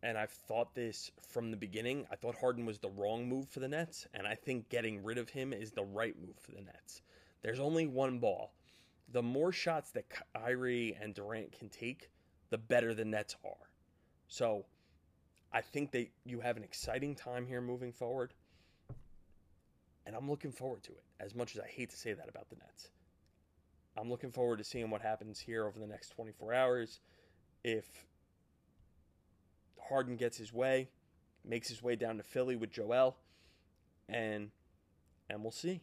and 0.02 0.16
I've 0.16 0.30
thought 0.30 0.74
this 0.74 1.10
from 1.28 1.50
the 1.50 1.56
beginning, 1.56 2.06
I 2.10 2.16
thought 2.16 2.34
Harden 2.36 2.64
was 2.64 2.78
the 2.78 2.90
wrong 2.90 3.28
move 3.28 3.48
for 3.48 3.60
the 3.60 3.68
Nets, 3.68 4.06
and 4.14 4.26
I 4.26 4.34
think 4.34 4.68
getting 4.68 5.02
rid 5.02 5.18
of 5.18 5.28
him 5.28 5.52
is 5.52 5.72
the 5.72 5.84
right 5.84 6.14
move 6.18 6.36
for 6.40 6.52
the 6.52 6.62
Nets. 6.62 7.02
There's 7.42 7.60
only 7.60 7.86
one 7.86 8.18
ball. 8.18 8.52
The 9.12 9.22
more 9.22 9.52
shots 9.52 9.90
that 9.92 10.06
Kyrie 10.34 10.96
and 11.00 11.14
Durant 11.14 11.52
can 11.52 11.68
take, 11.68 12.10
the 12.50 12.58
better 12.58 12.94
the 12.94 13.04
Nets 13.04 13.36
are. 13.44 13.68
So 14.28 14.64
I 15.52 15.60
think 15.60 15.90
that 15.92 16.08
you 16.24 16.40
have 16.40 16.56
an 16.56 16.64
exciting 16.64 17.14
time 17.14 17.46
here 17.46 17.60
moving 17.60 17.92
forward. 17.92 18.32
And 20.06 20.16
I'm 20.16 20.30
looking 20.30 20.52
forward 20.52 20.82
to 20.84 20.92
it, 20.92 21.04
as 21.18 21.34
much 21.34 21.54
as 21.54 21.60
I 21.60 21.66
hate 21.66 21.90
to 21.90 21.96
say 21.96 22.12
that 22.12 22.28
about 22.28 22.48
the 22.48 22.56
Nets. 22.56 22.90
I'm 23.96 24.08
looking 24.08 24.30
forward 24.30 24.58
to 24.58 24.64
seeing 24.64 24.88
what 24.90 25.02
happens 25.02 25.38
here 25.38 25.66
over 25.66 25.78
the 25.78 25.86
next 25.86 26.10
24 26.10 26.54
hours. 26.54 27.00
If 27.64 28.06
Harden 29.90 30.16
gets 30.16 30.38
his 30.38 30.52
way, 30.52 30.88
makes 31.44 31.68
his 31.68 31.82
way 31.82 31.96
down 31.96 32.16
to 32.16 32.22
Philly 32.22 32.56
with 32.56 32.70
Joel, 32.70 33.16
and 34.08 34.50
and 35.28 35.42
we'll 35.42 35.50
see. 35.50 35.80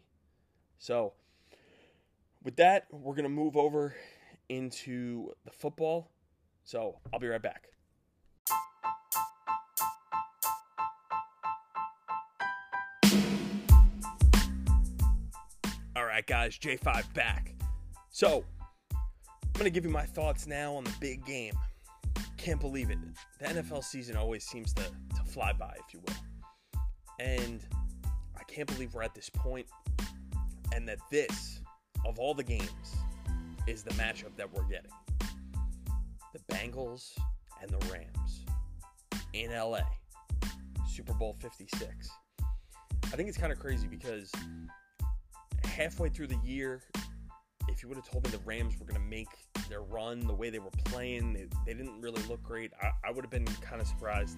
So, 0.80 1.14
with 2.44 2.56
that, 2.56 2.88
we're 2.90 3.14
to 3.24 3.30
move 3.30 3.58
over 3.58 3.96
into 4.50 5.34
the 5.44 5.52
football. 5.52 6.10
So, 6.64 7.00
I'll 7.14 7.20
be 7.20 7.28
right 7.28 7.42
back. 7.42 7.68
All 15.96 16.06
right, 16.06 16.26
guys, 16.26 16.58
J5 16.58 17.14
back. 17.14 17.54
So, 18.10 18.46
I'm 18.92 19.52
to 19.66 19.70
give 19.70 19.84
you 19.84 19.92
my 19.92 20.06
thoughts 20.06 20.48
now 20.48 20.76
on 20.76 20.84
the 20.84 20.94
big 21.00 21.26
game. 21.26 21.54
Can't 22.48 22.62
believe 22.62 22.90
it. 22.92 22.98
The 23.40 23.48
NFL 23.48 23.84
season 23.84 24.16
always 24.16 24.46
seems 24.46 24.72
to, 24.76 24.84
to 24.84 25.24
fly 25.26 25.52
by, 25.52 25.76
if 25.86 25.94
you 25.94 26.00
will. 26.00 26.82
And 27.20 27.60
I 28.38 28.44
can't 28.44 28.74
believe 28.74 28.94
we're 28.94 29.04
at 29.04 29.14
this 29.14 29.30
point 29.30 29.66
and 30.74 30.88
that 30.88 31.00
this, 31.12 31.60
of 32.06 32.20
all 32.20 32.34
the 32.34 32.46
games, 32.46 32.96
is 33.68 33.84
the 33.84 33.90
matchup 33.96 34.34
that 34.38 34.50
we're 34.54 34.64
getting. 34.64 34.92
The 36.32 36.40
Bengals 36.50 37.18
and 37.62 37.70
the 37.70 37.86
Rams 37.92 38.46
in 39.34 39.52
LA, 39.52 39.82
Super 40.88 41.14
Bowl 41.16 41.36
56. 41.42 42.10
I 42.40 43.08
think 43.18 43.28
it's 43.28 43.38
kind 43.38 43.52
of 43.52 43.60
crazy 43.60 43.90
because 43.90 44.32
halfway 45.66 46.08
through 46.08 46.28
the 46.28 46.40
year, 46.46 46.82
if 47.78 47.84
you 47.84 47.90
would 47.90 47.98
have 47.98 48.10
told 48.10 48.26
me 48.26 48.32
the 48.32 48.40
Rams 48.40 48.74
were 48.80 48.88
going 48.88 49.00
to 49.00 49.08
make 49.08 49.28
their 49.70 49.82
run 49.82 50.26
the 50.26 50.34
way 50.34 50.50
they 50.50 50.58
were 50.58 50.72
playing, 50.86 51.34
they, 51.34 51.46
they 51.64 51.74
didn't 51.78 52.02
really 52.02 52.24
look 52.24 52.42
great. 52.42 52.72
I, 52.82 52.90
I 53.08 53.12
would 53.12 53.24
have 53.24 53.30
been 53.30 53.46
kind 53.62 53.80
of 53.80 53.86
surprised. 53.86 54.36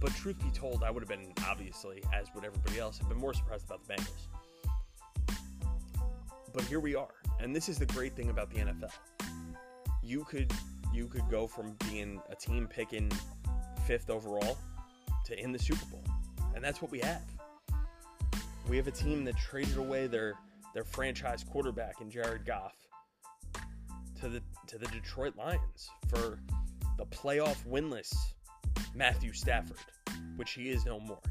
But 0.00 0.14
truth 0.14 0.38
be 0.42 0.50
told, 0.54 0.82
I 0.82 0.90
would 0.90 1.02
have 1.02 1.08
been 1.10 1.34
obviously, 1.46 2.02
as 2.14 2.28
would 2.34 2.46
everybody 2.46 2.78
else, 2.78 2.96
have 2.96 3.10
been 3.10 3.18
more 3.18 3.34
surprised 3.34 3.66
about 3.66 3.86
the 3.86 3.92
Bengals. 3.92 5.36
But 6.54 6.64
here 6.64 6.80
we 6.80 6.94
are, 6.94 7.12
and 7.40 7.54
this 7.54 7.68
is 7.68 7.78
the 7.78 7.84
great 7.84 8.16
thing 8.16 8.30
about 8.30 8.50
the 8.50 8.60
NFL. 8.60 8.92
You 10.02 10.24
could 10.24 10.50
you 10.94 11.08
could 11.08 11.28
go 11.30 11.46
from 11.46 11.76
being 11.90 12.22
a 12.30 12.34
team 12.34 12.66
picking 12.68 13.12
fifth 13.86 14.08
overall 14.08 14.56
to 15.26 15.38
in 15.38 15.52
the 15.52 15.58
Super 15.58 15.84
Bowl, 15.86 16.04
and 16.54 16.64
that's 16.64 16.80
what 16.80 16.90
we 16.90 17.00
have. 17.00 17.22
We 18.66 18.78
have 18.78 18.86
a 18.86 18.92
team 18.92 19.24
that 19.24 19.36
traded 19.36 19.76
away 19.76 20.06
their 20.06 20.36
their 20.76 20.84
franchise 20.84 21.42
quarterback 21.42 22.02
in 22.02 22.10
Jared 22.10 22.44
Goff 22.44 22.74
to 24.20 24.28
the 24.28 24.42
to 24.66 24.76
the 24.76 24.86
Detroit 24.88 25.34
Lions 25.34 25.88
for 26.08 26.38
the 26.98 27.06
playoff 27.06 27.66
winless 27.66 28.14
Matthew 28.94 29.32
Stafford, 29.32 29.78
which 30.36 30.52
he 30.52 30.68
is 30.68 30.84
no 30.84 31.00
more. 31.00 31.22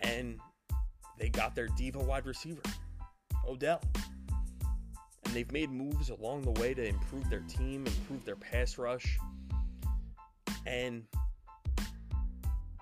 And 0.00 0.38
they 1.18 1.30
got 1.30 1.54
their 1.54 1.68
diva 1.68 2.00
wide 2.00 2.26
receiver, 2.26 2.60
Odell. 3.48 3.80
And 5.24 5.32
they've 5.32 5.50
made 5.50 5.70
moves 5.70 6.10
along 6.10 6.42
the 6.42 6.60
way 6.60 6.74
to 6.74 6.86
improve 6.86 7.30
their 7.30 7.44
team, 7.48 7.86
improve 7.86 8.26
their 8.26 8.36
pass 8.36 8.76
rush. 8.76 9.16
And 10.66 11.04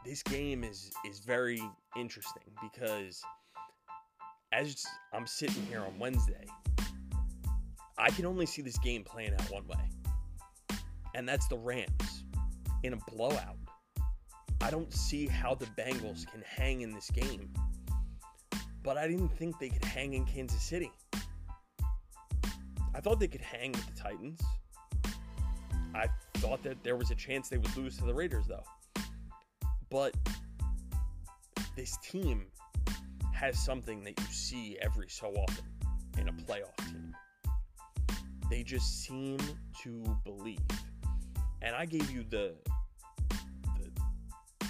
this 0.05 0.25
game 0.25 0.65
is 0.65 0.91
is 1.09 1.21
very 1.21 1.63
interesting 1.97 2.53
because 2.61 3.23
as 4.53 4.85
I'm 5.13 5.27
sitting 5.27 5.65
here 5.67 5.81
on 5.81 5.99
Wednesday, 5.99 6.45
I 7.99 8.11
can 8.11 8.27
only 8.27 8.47
see 8.47 8.63
this 8.63 8.79
game 8.79 9.05
playing 9.05 9.35
out 9.35 9.51
one 9.51 9.67
way. 9.67 10.79
And 11.15 11.29
that's 11.29 11.47
the 11.49 11.59
Rams 11.59 12.25
in 12.83 12.95
a 12.95 12.99
blowout. 13.11 13.57
I 14.61 14.71
don't 14.71 14.93
see 14.93 15.27
how 15.27 15.55
the 15.55 15.67
Bengals 15.67 16.27
can 16.27 16.43
hang 16.43 16.81
in 16.81 16.93
this 16.93 17.11
game. 17.11 17.51
But 18.83 18.97
I 18.97 19.07
didn't 19.07 19.29
think 19.29 19.59
they 19.59 19.69
could 19.69 19.85
hang 19.85 20.15
in 20.15 20.25
Kansas 20.25 20.63
City. 20.63 20.91
I 22.95 23.01
thought 23.01 23.21
they 23.21 23.29
could 23.29 23.41
hang 23.41 23.73
with 23.73 23.87
the 23.95 24.03
Titans. 24.03 24.41
I 25.95 26.07
thought 26.35 26.63
that 26.63 26.83
there 26.83 26.97
was 26.97 27.11
a 27.11 27.15
chance 27.15 27.49
they 27.49 27.59
would 27.59 27.77
lose 27.77 27.97
to 27.99 28.05
the 28.05 28.15
Raiders, 28.15 28.47
though. 28.47 28.65
But 29.91 30.15
this 31.77 31.97
team 31.99 32.47
has 33.41 33.59
something 33.59 34.05
that 34.05 34.21
you 34.21 34.27
see 34.27 34.77
every 34.83 35.09
so 35.09 35.29
often 35.29 35.65
in 36.19 36.29
a 36.29 36.33
playoff 36.33 36.77
team. 36.77 37.17
They 38.51 38.63
just 38.63 39.03
seem 39.03 39.39
to 39.83 40.19
believe. 40.25 40.59
And 41.63 41.75
I 41.75 41.87
gave 41.87 42.11
you 42.11 42.23
the, 42.29 42.53
the 44.59 44.67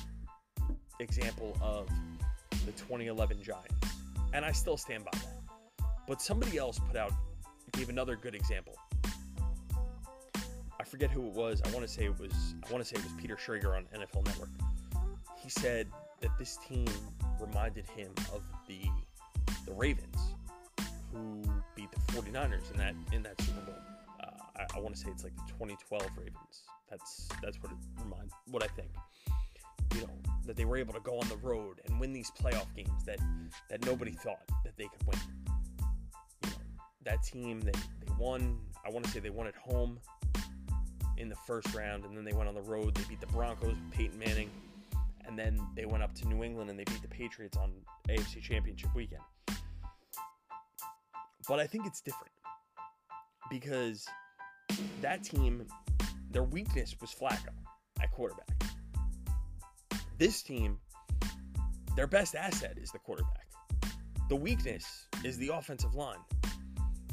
example 1.01 1.59
of 1.61 1.89
the 2.65 2.71
2011 2.73 3.43
Giants, 3.43 3.75
and 4.33 4.45
I 4.45 4.53
still 4.53 4.77
stand 4.77 5.05
by 5.05 5.19
that. 5.19 5.87
But 6.07 6.23
somebody 6.23 6.57
else 6.57 6.79
put 6.79 6.97
out 6.97 7.13
gave 7.73 7.89
another 7.89 8.15
good 8.15 8.37
example. 8.37 8.75
I 10.79 10.85
forget 10.85 11.11
who 11.11 11.27
it 11.27 11.33
was. 11.33 11.61
I 11.65 11.71
want 11.71 11.83
to 11.87 11.93
say 11.93 12.05
it 12.05 12.19
was. 12.21 12.55
I 12.65 12.73
want 12.73 12.85
to 12.85 12.89
say 12.89 12.97
it 13.01 13.03
was 13.03 13.13
Peter 13.21 13.37
Schrager 13.37 13.77
on 13.77 13.87
NFL 13.97 14.27
Network. 14.27 14.51
He 15.43 15.51
said 15.51 15.89
that 16.21 16.31
this 16.39 16.57
team 16.69 16.87
reminded 17.41 17.87
him 17.87 18.13
of 18.35 18.43
the 18.69 18.81
the 19.67 19.73
Ravens, 19.73 20.35
who 21.13 21.43
beat 21.75 21.91
the 21.91 22.13
49ers 22.13 22.71
in 22.71 22.79
that 22.79 22.95
in 23.13 23.23
that 23.23 23.41
Super 23.41 23.61
Bowl. 23.61 23.75
Uh, 24.21 24.31
I, 24.57 24.79
I 24.79 24.81
want 24.81 24.95
to 24.95 25.01
say 25.01 25.11
it's 25.11 25.25
like 25.25 25.35
the 25.37 25.53
2012 25.53 26.03
Ravens. 26.17 26.63
That's 26.91 27.29
that's 27.43 27.63
what 27.63 27.73
it 27.73 27.79
reminds. 28.03 28.33
What 28.51 28.63
I 28.63 28.69
think. 28.69 28.91
You 29.95 30.03
know 30.03 30.19
that 30.47 30.57
they 30.57 30.65
were 30.65 30.77
able 30.77 30.95
to 30.95 31.01
go 31.01 31.19
on 31.19 31.29
the 31.29 31.37
road 31.39 31.81
and 31.87 31.99
win 31.99 32.13
these 32.13 32.31
playoff 32.31 32.75
games 32.77 33.05
that 33.07 33.19
that 33.69 33.85
nobody 33.85 34.13
thought 34.13 34.43
that 34.65 34.77
they 34.77 34.85
could 34.85 35.07
win. 35.07 35.19
You 36.45 36.51
know 36.51 36.57
that 37.05 37.23
team 37.23 37.61
they 37.61 37.73
they 37.73 38.13
won. 38.19 38.59
I 38.87 38.91
want 38.91 39.05
to 39.05 39.11
say 39.11 39.21
they 39.21 39.31
won 39.31 39.47
at 39.47 39.57
home 39.57 39.99
in 41.17 41.29
the 41.29 41.37
first 41.47 41.73
round, 41.75 42.05
and 42.05 42.17
then 42.17 42.25
they 42.25 42.33
went 42.33 42.49
on 42.49 42.55
the 42.55 42.63
road. 42.63 42.95
They 42.95 43.05
beat 43.09 43.21
the 43.21 43.27
Broncos 43.27 43.75
with 43.75 43.91
Peyton 43.91 44.19
Manning, 44.19 44.51
and 45.31 45.39
then 45.39 45.65
they 45.77 45.87
went 45.87 46.03
up 46.03 46.13
to 46.13 46.27
New 46.27 46.43
England 46.43 46.71
and 46.71 46.79
they 46.79 46.83
beat 46.83 47.01
the 47.03 47.09
Patriots 47.09 47.57
on 47.57 47.73
AFC 48.09 48.43
Championship 48.43 48.93
weekend. 48.97 49.23
But 51.47 51.61
I 51.61 51.69
think 51.69 51.87
it's 51.87 52.01
different 52.01 52.33
because 53.49 54.05
that 55.01 55.23
team, 55.23 55.69
their 56.33 56.43
weakness 56.43 56.97
was 57.01 57.15
Flacco 57.15 57.55
at 58.03 58.11
quarterback. 58.11 58.49
This 60.19 60.43
team, 60.43 60.81
their 61.95 62.09
best 62.09 62.35
asset 62.35 62.77
is 62.77 62.91
the 62.91 62.99
quarterback. 62.99 63.47
The 64.29 64.37
weakness 64.37 65.07
is 65.25 65.39
the 65.39 65.53
offensive 65.55 65.95
line 65.95 66.19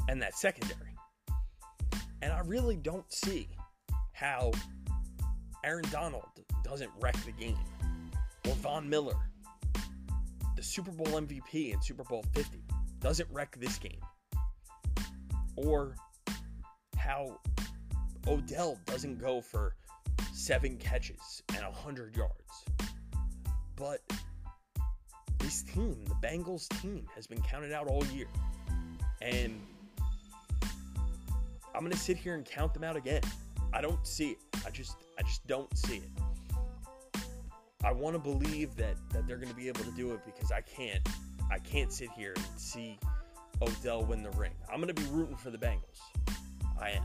and 0.08 0.20
that 0.20 0.34
secondary. 0.36 0.96
And 2.20 2.32
I 2.32 2.40
really 2.40 2.76
don't 2.76 3.10
see 3.12 3.48
how 4.12 4.50
Aaron 5.64 5.84
Donald 5.92 6.24
doesn't 6.64 6.90
wreck 7.00 7.16
the 7.24 7.32
game, 7.32 7.58
or 8.48 8.54
Von 8.56 8.88
Miller, 8.88 9.16
the 10.56 10.62
Super 10.62 10.90
Bowl 10.90 11.06
MVP 11.06 11.74
in 11.74 11.82
Super 11.82 12.04
Bowl 12.04 12.24
50, 12.34 12.62
doesn't 13.00 13.28
wreck 13.30 13.56
this 13.58 13.78
game, 13.78 14.00
or 15.56 15.94
how 16.96 17.38
Odell 18.26 18.78
doesn't 18.86 19.18
go 19.20 19.40
for 19.40 19.74
seven 20.32 20.76
catches 20.78 21.42
and 21.54 21.62
100 21.64 22.16
yards. 22.16 22.64
But 23.76 24.00
this 25.38 25.62
team, 25.62 26.04
the 26.06 26.26
Bengals 26.26 26.68
team, 26.80 27.06
has 27.14 27.26
been 27.26 27.42
counted 27.42 27.72
out 27.72 27.86
all 27.86 28.04
year. 28.06 28.26
And 29.20 29.60
I'm 31.74 31.80
going 31.80 31.92
to 31.92 31.98
sit 31.98 32.16
here 32.16 32.34
and 32.34 32.44
count 32.44 32.74
them 32.74 32.82
out 32.84 32.96
again. 32.96 33.22
I 33.72 33.80
don't 33.80 34.04
see 34.06 34.30
it. 34.30 34.38
I 34.66 34.70
just 34.70 34.96
I 35.18 35.22
just 35.22 35.46
don't 35.46 35.76
see 35.76 35.96
it. 35.96 36.27
I 37.84 37.92
want 37.92 38.14
to 38.14 38.18
believe 38.18 38.74
that 38.76 38.96
that 39.12 39.26
they're 39.26 39.36
going 39.36 39.50
to 39.50 39.54
be 39.54 39.68
able 39.68 39.84
to 39.84 39.92
do 39.92 40.12
it 40.12 40.20
because 40.24 40.50
I 40.50 40.60
can't 40.62 41.06
I 41.50 41.58
can't 41.58 41.92
sit 41.92 42.10
here 42.16 42.34
and 42.34 42.60
see 42.60 42.98
Odell 43.62 44.04
win 44.04 44.22
the 44.22 44.30
ring. 44.30 44.52
I'm 44.70 44.80
going 44.80 44.94
to 44.94 45.00
be 45.00 45.08
rooting 45.10 45.36
for 45.36 45.50
the 45.50 45.58
Bengals. 45.58 46.00
I 46.80 46.90
am. 46.90 47.04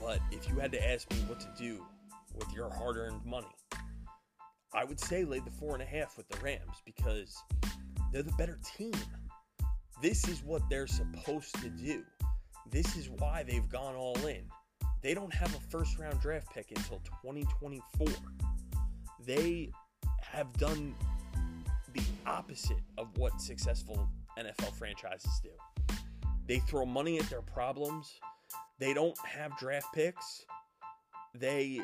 But 0.00 0.20
if 0.30 0.48
you 0.48 0.58
had 0.58 0.72
to 0.72 0.90
ask 0.90 1.10
me 1.12 1.18
what 1.26 1.40
to 1.40 1.48
do 1.58 1.84
with 2.34 2.52
your 2.54 2.70
hard-earned 2.70 3.24
money, 3.24 3.54
I 4.72 4.84
would 4.84 4.98
say 4.98 5.24
lay 5.24 5.40
the 5.40 5.50
four 5.50 5.74
and 5.74 5.82
a 5.82 5.86
half 5.86 6.16
with 6.16 6.28
the 6.28 6.38
Rams 6.38 6.80
because 6.84 7.36
they're 8.12 8.22
the 8.22 8.32
better 8.32 8.58
team. 8.76 8.94
This 10.00 10.26
is 10.26 10.42
what 10.42 10.62
they're 10.70 10.86
supposed 10.86 11.54
to 11.60 11.68
do. 11.68 12.02
This 12.70 12.96
is 12.96 13.10
why 13.10 13.42
they've 13.42 13.68
gone 13.68 13.94
all 13.94 14.16
in. 14.26 14.44
They 15.02 15.14
don't 15.14 15.32
have 15.32 15.54
a 15.54 15.60
first 15.70 15.98
round 15.98 16.20
draft 16.20 16.52
pick 16.52 16.70
until 16.70 17.00
2024. 17.22 18.06
They 19.24 19.70
have 20.20 20.52
done 20.54 20.94
the 21.92 22.02
opposite 22.26 22.82
of 22.98 23.08
what 23.16 23.40
successful 23.40 24.08
NFL 24.38 24.74
franchises 24.74 25.40
do. 25.42 25.50
They 26.46 26.58
throw 26.58 26.84
money 26.84 27.18
at 27.18 27.28
their 27.30 27.42
problems. 27.42 28.12
They 28.78 28.94
don't 28.94 29.16
have 29.24 29.56
draft 29.58 29.86
picks. 29.94 30.44
They 31.34 31.80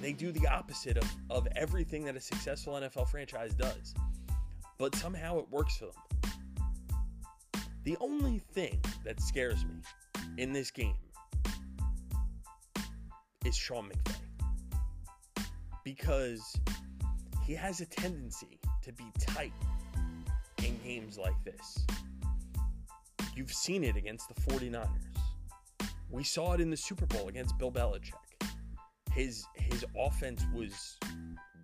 they 0.00 0.12
do 0.12 0.32
the 0.32 0.46
opposite 0.48 0.96
of, 0.96 1.08
of 1.30 1.48
everything 1.56 2.04
that 2.04 2.16
a 2.16 2.20
successful 2.20 2.74
NFL 2.74 3.08
franchise 3.08 3.54
does. 3.54 3.94
But 4.78 4.94
somehow 4.94 5.38
it 5.38 5.46
works 5.50 5.76
for 5.76 5.86
them. 5.86 5.94
The 7.84 7.96
only 8.00 8.40
thing 8.52 8.80
that 9.04 9.20
scares 9.20 9.64
me 9.64 9.76
in 10.36 10.52
this 10.52 10.70
game 10.70 10.96
is 13.44 13.56
Sean 13.56 13.90
McVay. 13.90 15.44
Because 15.84 16.56
he 17.44 17.54
has 17.54 17.80
a 17.80 17.86
tendency 17.86 18.60
to 18.82 18.92
be 18.92 19.04
tight 19.18 19.52
in 20.64 20.78
games 20.84 21.18
like 21.18 21.42
this. 21.44 21.86
You've 23.34 23.52
seen 23.52 23.84
it 23.84 23.96
against 23.96 24.28
the 24.28 24.34
49ers. 24.42 24.88
We 26.10 26.24
saw 26.24 26.52
it 26.52 26.60
in 26.60 26.70
the 26.70 26.76
Super 26.76 27.06
Bowl 27.06 27.28
against 27.28 27.56
Bill 27.58 27.70
Belichick. 27.70 28.12
His 29.12 29.44
his 29.54 29.84
offense 29.98 30.44
was 30.54 30.96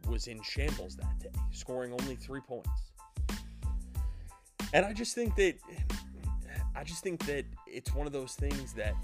was 0.08 0.26
in 0.28 0.40
shambles 0.42 0.96
that 0.96 1.18
day, 1.20 1.30
scoring 1.52 1.92
only 1.92 2.16
3 2.16 2.40
points. 2.40 2.92
And 4.72 4.84
I 4.86 4.92
just 4.92 5.14
think 5.14 5.34
that 5.36 5.54
I 6.74 6.84
just 6.84 7.02
think 7.02 7.24
that 7.26 7.44
it's 7.66 7.94
one 7.94 8.06
of 8.06 8.12
those 8.12 8.34
things 8.34 8.72
that 8.74 8.94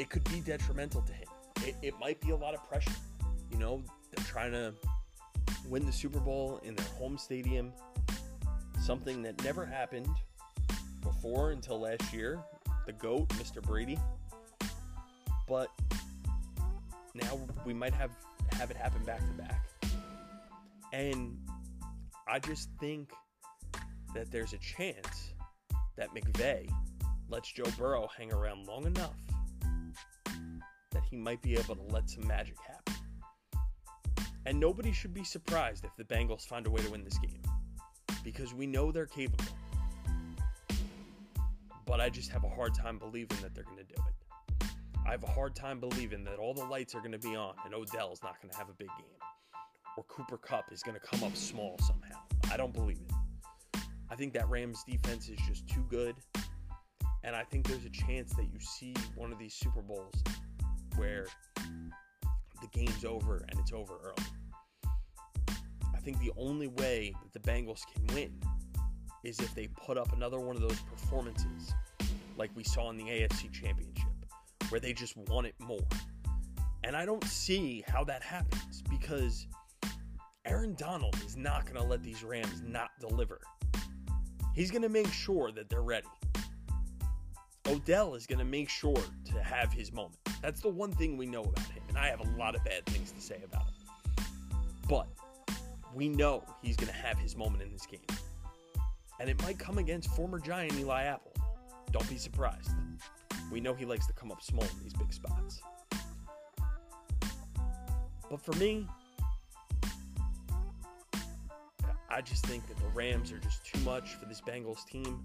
it 0.00 0.08
could 0.08 0.24
be 0.32 0.40
detrimental 0.40 1.02
to 1.02 1.12
him. 1.12 1.28
It, 1.62 1.76
it 1.82 1.94
might 2.00 2.18
be 2.22 2.30
a 2.30 2.36
lot 2.36 2.54
of 2.54 2.66
pressure. 2.66 2.90
You 3.52 3.58
know, 3.58 3.82
they're 4.10 4.24
trying 4.24 4.52
to 4.52 4.72
win 5.68 5.84
the 5.84 5.92
Super 5.92 6.18
Bowl 6.18 6.58
in 6.64 6.74
their 6.74 6.86
home 6.98 7.18
stadium, 7.18 7.70
something 8.80 9.20
that 9.22 9.44
never 9.44 9.66
happened 9.66 10.08
before 11.02 11.50
until 11.50 11.80
last 11.80 12.14
year. 12.14 12.40
The 12.86 12.92
GOAT, 12.92 13.28
Mr. 13.30 13.62
Brady. 13.62 13.98
But 15.46 15.68
now 17.14 17.38
we 17.66 17.74
might 17.74 17.92
have 17.92 18.10
have 18.52 18.70
it 18.70 18.78
happen 18.78 19.04
back 19.04 19.20
to 19.20 19.42
back. 19.42 19.66
And 20.94 21.36
I 22.26 22.38
just 22.38 22.70
think 22.80 23.10
that 24.14 24.32
there's 24.32 24.54
a 24.54 24.58
chance 24.58 25.34
that 25.98 26.08
McVay 26.14 26.70
lets 27.28 27.52
Joe 27.52 27.64
Burrow 27.76 28.08
hang 28.16 28.32
around 28.32 28.66
long 28.66 28.86
enough 28.86 29.14
he 31.10 31.16
might 31.16 31.42
be 31.42 31.54
able 31.54 31.74
to 31.74 31.82
let 31.90 32.08
some 32.08 32.26
magic 32.26 32.56
happen. 32.66 32.94
And 34.46 34.58
nobody 34.58 34.92
should 34.92 35.12
be 35.12 35.24
surprised 35.24 35.84
if 35.84 35.94
the 35.96 36.04
Bengals 36.04 36.46
find 36.46 36.66
a 36.66 36.70
way 36.70 36.80
to 36.80 36.90
win 36.90 37.04
this 37.04 37.18
game 37.18 37.42
because 38.24 38.54
we 38.54 38.66
know 38.66 38.92
they're 38.92 39.06
capable. 39.06 39.52
But 41.84 42.00
I 42.00 42.08
just 42.08 42.30
have 42.30 42.44
a 42.44 42.48
hard 42.48 42.74
time 42.74 42.98
believing 42.98 43.36
that 43.42 43.54
they're 43.54 43.64
going 43.64 43.78
to 43.78 43.84
do 43.84 43.94
it. 43.94 44.66
I 45.06 45.10
have 45.10 45.24
a 45.24 45.30
hard 45.30 45.56
time 45.56 45.80
believing 45.80 46.22
that 46.24 46.38
all 46.38 46.54
the 46.54 46.64
lights 46.64 46.94
are 46.94 47.00
going 47.00 47.12
to 47.12 47.18
be 47.18 47.34
on 47.34 47.54
and 47.64 47.74
Odell's 47.74 48.22
not 48.22 48.40
going 48.40 48.52
to 48.52 48.58
have 48.58 48.68
a 48.68 48.74
big 48.74 48.88
game. 48.98 49.18
Or 49.96 50.04
Cooper 50.04 50.38
Kupp 50.38 50.72
is 50.72 50.82
going 50.82 50.98
to 50.98 51.04
come 51.04 51.24
up 51.24 51.36
small 51.36 51.76
somehow. 51.80 52.20
I 52.52 52.56
don't 52.56 52.72
believe 52.72 53.00
it. 53.00 53.80
I 54.08 54.14
think 54.14 54.32
that 54.34 54.48
Rams 54.48 54.84
defense 54.86 55.28
is 55.28 55.38
just 55.46 55.68
too 55.68 55.84
good. 55.90 56.14
And 57.24 57.34
I 57.36 57.42
think 57.42 57.66
there's 57.66 57.84
a 57.84 57.90
chance 57.90 58.34
that 58.34 58.44
you 58.44 58.60
see 58.60 58.94
one 59.16 59.32
of 59.32 59.38
these 59.38 59.54
Super 59.54 59.82
Bowls 59.82 60.14
where 61.00 61.24
the 61.56 62.68
game's 62.72 63.06
over 63.06 63.42
and 63.48 63.58
it's 63.58 63.72
over 63.72 63.94
early. 64.04 64.92
I 65.94 65.98
think 66.02 66.20
the 66.20 66.30
only 66.36 66.66
way 66.66 67.14
that 67.22 67.32
the 67.32 67.50
Bengals 67.50 67.80
can 67.94 68.06
win 68.14 68.38
is 69.24 69.40
if 69.40 69.54
they 69.54 69.66
put 69.68 69.96
up 69.96 70.12
another 70.12 70.38
one 70.38 70.56
of 70.56 70.62
those 70.62 70.78
performances 70.80 71.72
like 72.36 72.50
we 72.54 72.62
saw 72.62 72.90
in 72.90 72.98
the 72.98 73.04
AFC 73.04 73.50
Championship, 73.50 74.08
where 74.68 74.78
they 74.78 74.92
just 74.92 75.16
want 75.16 75.46
it 75.46 75.54
more. 75.58 75.80
And 76.84 76.94
I 76.94 77.06
don't 77.06 77.24
see 77.24 77.82
how 77.88 78.04
that 78.04 78.22
happens 78.22 78.82
because 78.90 79.46
Aaron 80.44 80.74
Donald 80.74 81.16
is 81.24 81.34
not 81.34 81.64
going 81.64 81.76
to 81.76 81.82
let 81.82 82.02
these 82.02 82.22
Rams 82.22 82.62
not 82.66 82.90
deliver. 83.00 83.40
He's 84.54 84.70
going 84.70 84.82
to 84.82 84.90
make 84.90 85.10
sure 85.10 85.50
that 85.52 85.70
they're 85.70 85.82
ready. 85.82 86.08
Odell 87.66 88.14
is 88.14 88.26
going 88.26 88.38
to 88.38 88.44
make 88.44 88.68
sure 88.68 89.02
to 89.32 89.42
have 89.42 89.72
his 89.72 89.92
moment. 89.92 90.18
That's 90.42 90.60
the 90.60 90.68
one 90.68 90.92
thing 90.92 91.16
we 91.16 91.26
know 91.26 91.42
about 91.42 91.66
him, 91.66 91.82
and 91.88 91.98
I 91.98 92.06
have 92.08 92.20
a 92.20 92.36
lot 92.38 92.54
of 92.54 92.64
bad 92.64 92.86
things 92.86 93.12
to 93.12 93.20
say 93.20 93.40
about 93.44 93.62
him. 93.62 94.26
But 94.88 95.06
we 95.94 96.08
know 96.08 96.44
he's 96.62 96.76
going 96.76 96.92
to 96.92 96.98
have 96.98 97.18
his 97.18 97.36
moment 97.36 97.62
in 97.62 97.72
this 97.72 97.86
game. 97.86 98.00
And 99.18 99.28
it 99.28 99.40
might 99.42 99.58
come 99.58 99.78
against 99.78 100.08
former 100.16 100.38
Giant 100.38 100.72
Eli 100.78 101.04
Apple. 101.04 101.32
Don't 101.92 102.08
be 102.08 102.16
surprised. 102.16 102.70
We 103.52 103.60
know 103.60 103.74
he 103.74 103.84
likes 103.84 104.06
to 104.06 104.12
come 104.12 104.32
up 104.32 104.42
small 104.42 104.64
in 104.64 104.82
these 104.82 104.94
big 104.94 105.12
spots. 105.12 105.60
But 108.30 108.40
for 108.40 108.52
me, 108.52 108.86
I 112.08 112.20
just 112.22 112.46
think 112.46 112.66
that 112.68 112.76
the 112.78 112.88
Rams 112.94 113.30
are 113.32 113.38
just 113.38 113.64
too 113.64 113.80
much 113.80 114.14
for 114.14 114.26
this 114.26 114.40
Bengals 114.40 114.86
team. 114.86 115.22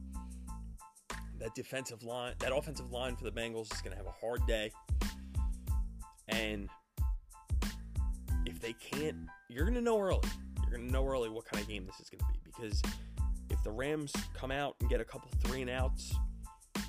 that 1.39 1.53
defensive 1.55 2.03
line, 2.03 2.33
that 2.39 2.55
offensive 2.55 2.91
line 2.91 3.15
for 3.15 3.23
the 3.23 3.31
Bengals 3.31 3.73
is 3.73 3.81
going 3.81 3.91
to 3.91 3.97
have 3.97 4.07
a 4.07 4.25
hard 4.25 4.45
day. 4.47 4.71
And 6.27 6.69
if 8.45 8.59
they 8.59 8.73
can't, 8.73 9.27
you're 9.49 9.65
going 9.65 9.75
to 9.75 9.81
know 9.81 9.99
early. 9.99 10.27
You're 10.61 10.77
going 10.77 10.87
to 10.87 10.93
know 10.93 11.05
early 11.05 11.29
what 11.29 11.45
kind 11.45 11.61
of 11.61 11.69
game 11.69 11.85
this 11.85 11.99
is 11.99 12.09
going 12.09 12.19
to 12.19 12.25
be 12.33 12.39
because 12.43 12.81
if 13.49 13.61
the 13.63 13.71
Rams 13.71 14.11
come 14.33 14.51
out 14.51 14.75
and 14.79 14.89
get 14.89 15.01
a 15.01 15.05
couple 15.05 15.29
three 15.43 15.61
and 15.61 15.69
outs 15.69 16.13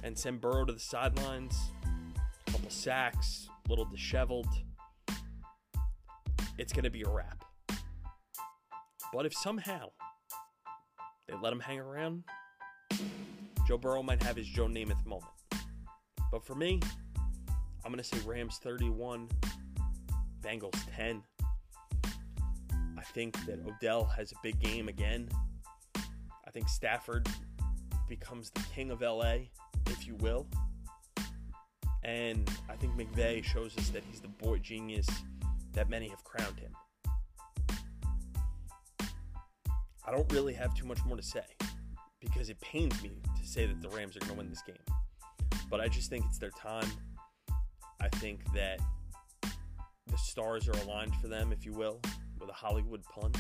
and 0.03 0.17
send 0.17 0.41
Burrow 0.41 0.65
to 0.65 0.73
the 0.73 0.81
sidelines, 0.81 1.55
a 2.47 2.51
couple 2.51 2.71
sacks, 2.71 3.49
a 3.67 3.69
little 3.69 3.85
disheveled, 3.85 4.49
it's 6.59 6.73
going 6.73 6.85
to 6.85 6.91
be 6.91 7.03
a 7.03 7.09
wrap. 7.09 7.45
But 9.13 9.27
if 9.27 9.35
somehow 9.35 9.91
they 11.29 11.35
let 11.41 11.53
him 11.53 11.61
hang 11.61 11.79
around, 11.79 12.25
Joe 13.67 13.79
Burrow 13.79 14.03
might 14.03 14.23
have 14.23 14.37
his 14.37 14.47
Joe 14.47 14.67
Namath 14.67 15.05
moment. 15.05 15.33
But 16.31 16.45
for 16.45 16.55
me, 16.55 16.81
I'm 17.87 17.93
going 17.93 18.03
to 18.03 18.05
say 18.05 18.19
Rams 18.27 18.59
31, 18.65 19.29
Bengals 20.43 20.77
10. 20.97 21.23
I 22.99 23.03
think 23.15 23.37
that 23.47 23.61
Odell 23.65 24.03
has 24.07 24.33
a 24.33 24.35
big 24.43 24.59
game 24.59 24.89
again. 24.89 25.29
I 25.97 26.51
think 26.53 26.69
Stafford 26.69 27.29
becomes 28.09 28.51
the 28.51 28.63
king 28.75 28.91
of 28.91 29.03
LA, 29.03 29.37
if 29.87 30.05
you 30.05 30.17
will. 30.17 30.49
And 32.03 32.51
I 32.69 32.75
think 32.75 32.95
McVay 32.97 33.45
shows 33.45 33.79
us 33.79 33.91
that 33.91 34.03
he's 34.11 34.19
the 34.19 34.31
boy 34.31 34.59
genius 34.59 35.07
that 35.73 35.89
many 35.89 36.09
have 36.09 36.25
crowned 36.25 36.59
him. 36.59 36.73
I 40.05 40.11
don't 40.11 40.33
really 40.33 40.55
have 40.55 40.75
too 40.75 40.87
much 40.87 41.05
more 41.05 41.17
to 41.17 41.23
say 41.23 41.45
because 42.19 42.51
it 42.51 42.61
pains 42.61 43.01
me 43.01 43.13
to 43.41 43.47
say 43.47 43.67
that 43.67 43.81
the 43.81 43.91
Rams 43.91 44.17
are 44.17 44.21
going 44.21 44.33
to 44.33 44.39
win 44.39 44.51
this 44.51 44.63
game. 44.63 44.75
But 45.71 45.81
I 45.81 45.87
just 45.87 46.11
think 46.11 46.25
it's 46.29 46.39
their 46.39 46.51
time. 46.51 46.91
I 48.01 48.09
think 48.09 48.41
that 48.55 48.81
the 50.07 50.19
stars 50.19 50.69
are 50.69 50.79
aligned 50.83 51.15
for 51.17 51.29
them, 51.29 51.53
if 51.53 51.65
you 51.65 51.73
will, 51.73 52.01
with 52.41 52.49
a 52.49 52.53
Hollywood 52.53 53.03
pun. 53.05 53.33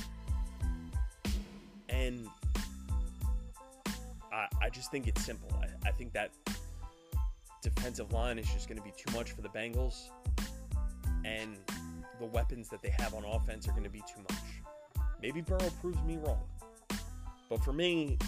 And 1.88 2.26
I, 4.32 4.46
I 4.62 4.68
just 4.70 4.90
think 4.90 5.06
it's 5.06 5.24
simple. 5.24 5.48
I, 5.62 5.88
I 5.88 5.92
think 5.92 6.12
that 6.12 6.32
defensive 7.62 8.12
line 8.12 8.38
is 8.38 8.52
just 8.52 8.68
going 8.68 8.78
to 8.78 8.84
be 8.84 8.92
too 8.96 9.12
much 9.12 9.32
for 9.32 9.42
the 9.42 9.48
Bengals. 9.48 10.08
And 11.24 11.56
the 12.20 12.26
weapons 12.26 12.68
that 12.68 12.82
they 12.82 12.90
have 12.90 13.14
on 13.14 13.24
offense 13.24 13.68
are 13.68 13.72
going 13.72 13.84
to 13.84 13.90
be 13.90 14.00
too 14.00 14.22
much. 14.28 14.42
Maybe 15.20 15.40
Burrow 15.40 15.70
proves 15.80 16.02
me 16.02 16.18
wrong. 16.18 16.44
But 17.48 17.62
for 17.64 17.72
me, 17.72 18.18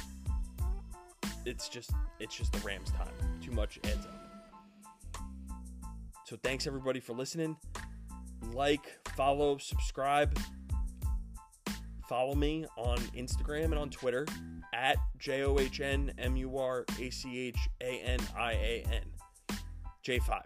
it's 1.45 1.69
just 1.69 1.91
it's 2.21 2.37
just 2.37 2.53
the 2.53 2.61
Rams 2.61 2.91
time. 2.91 3.13
Too 3.43 3.53
much 3.53 3.79
adds 3.85 4.07
up. 4.07 4.18
So 6.29 6.37
thanks 6.37 6.67
everybody 6.67 7.01
for 7.01 7.15
listening. 7.15 7.57
Like, 8.53 8.99
follow, 9.17 9.57
subscribe. 9.57 10.39
Follow 12.07 12.35
me 12.35 12.67
on 12.77 12.99
Instagram 13.17 13.65
and 13.65 13.77
on 13.77 13.89
Twitter 13.89 14.27
at 14.75 14.99
J 15.19 15.45
O 15.45 15.59
H 15.59 15.81
N 15.81 16.13
M 16.19 16.37
U 16.37 16.59
R 16.59 16.85
A 17.01 17.09
C 17.09 17.39
H 17.39 17.71
A 17.81 18.01
N 18.01 18.21
I 18.37 18.53
A 18.53 18.87
N. 18.93 19.57
J5. 20.05 20.43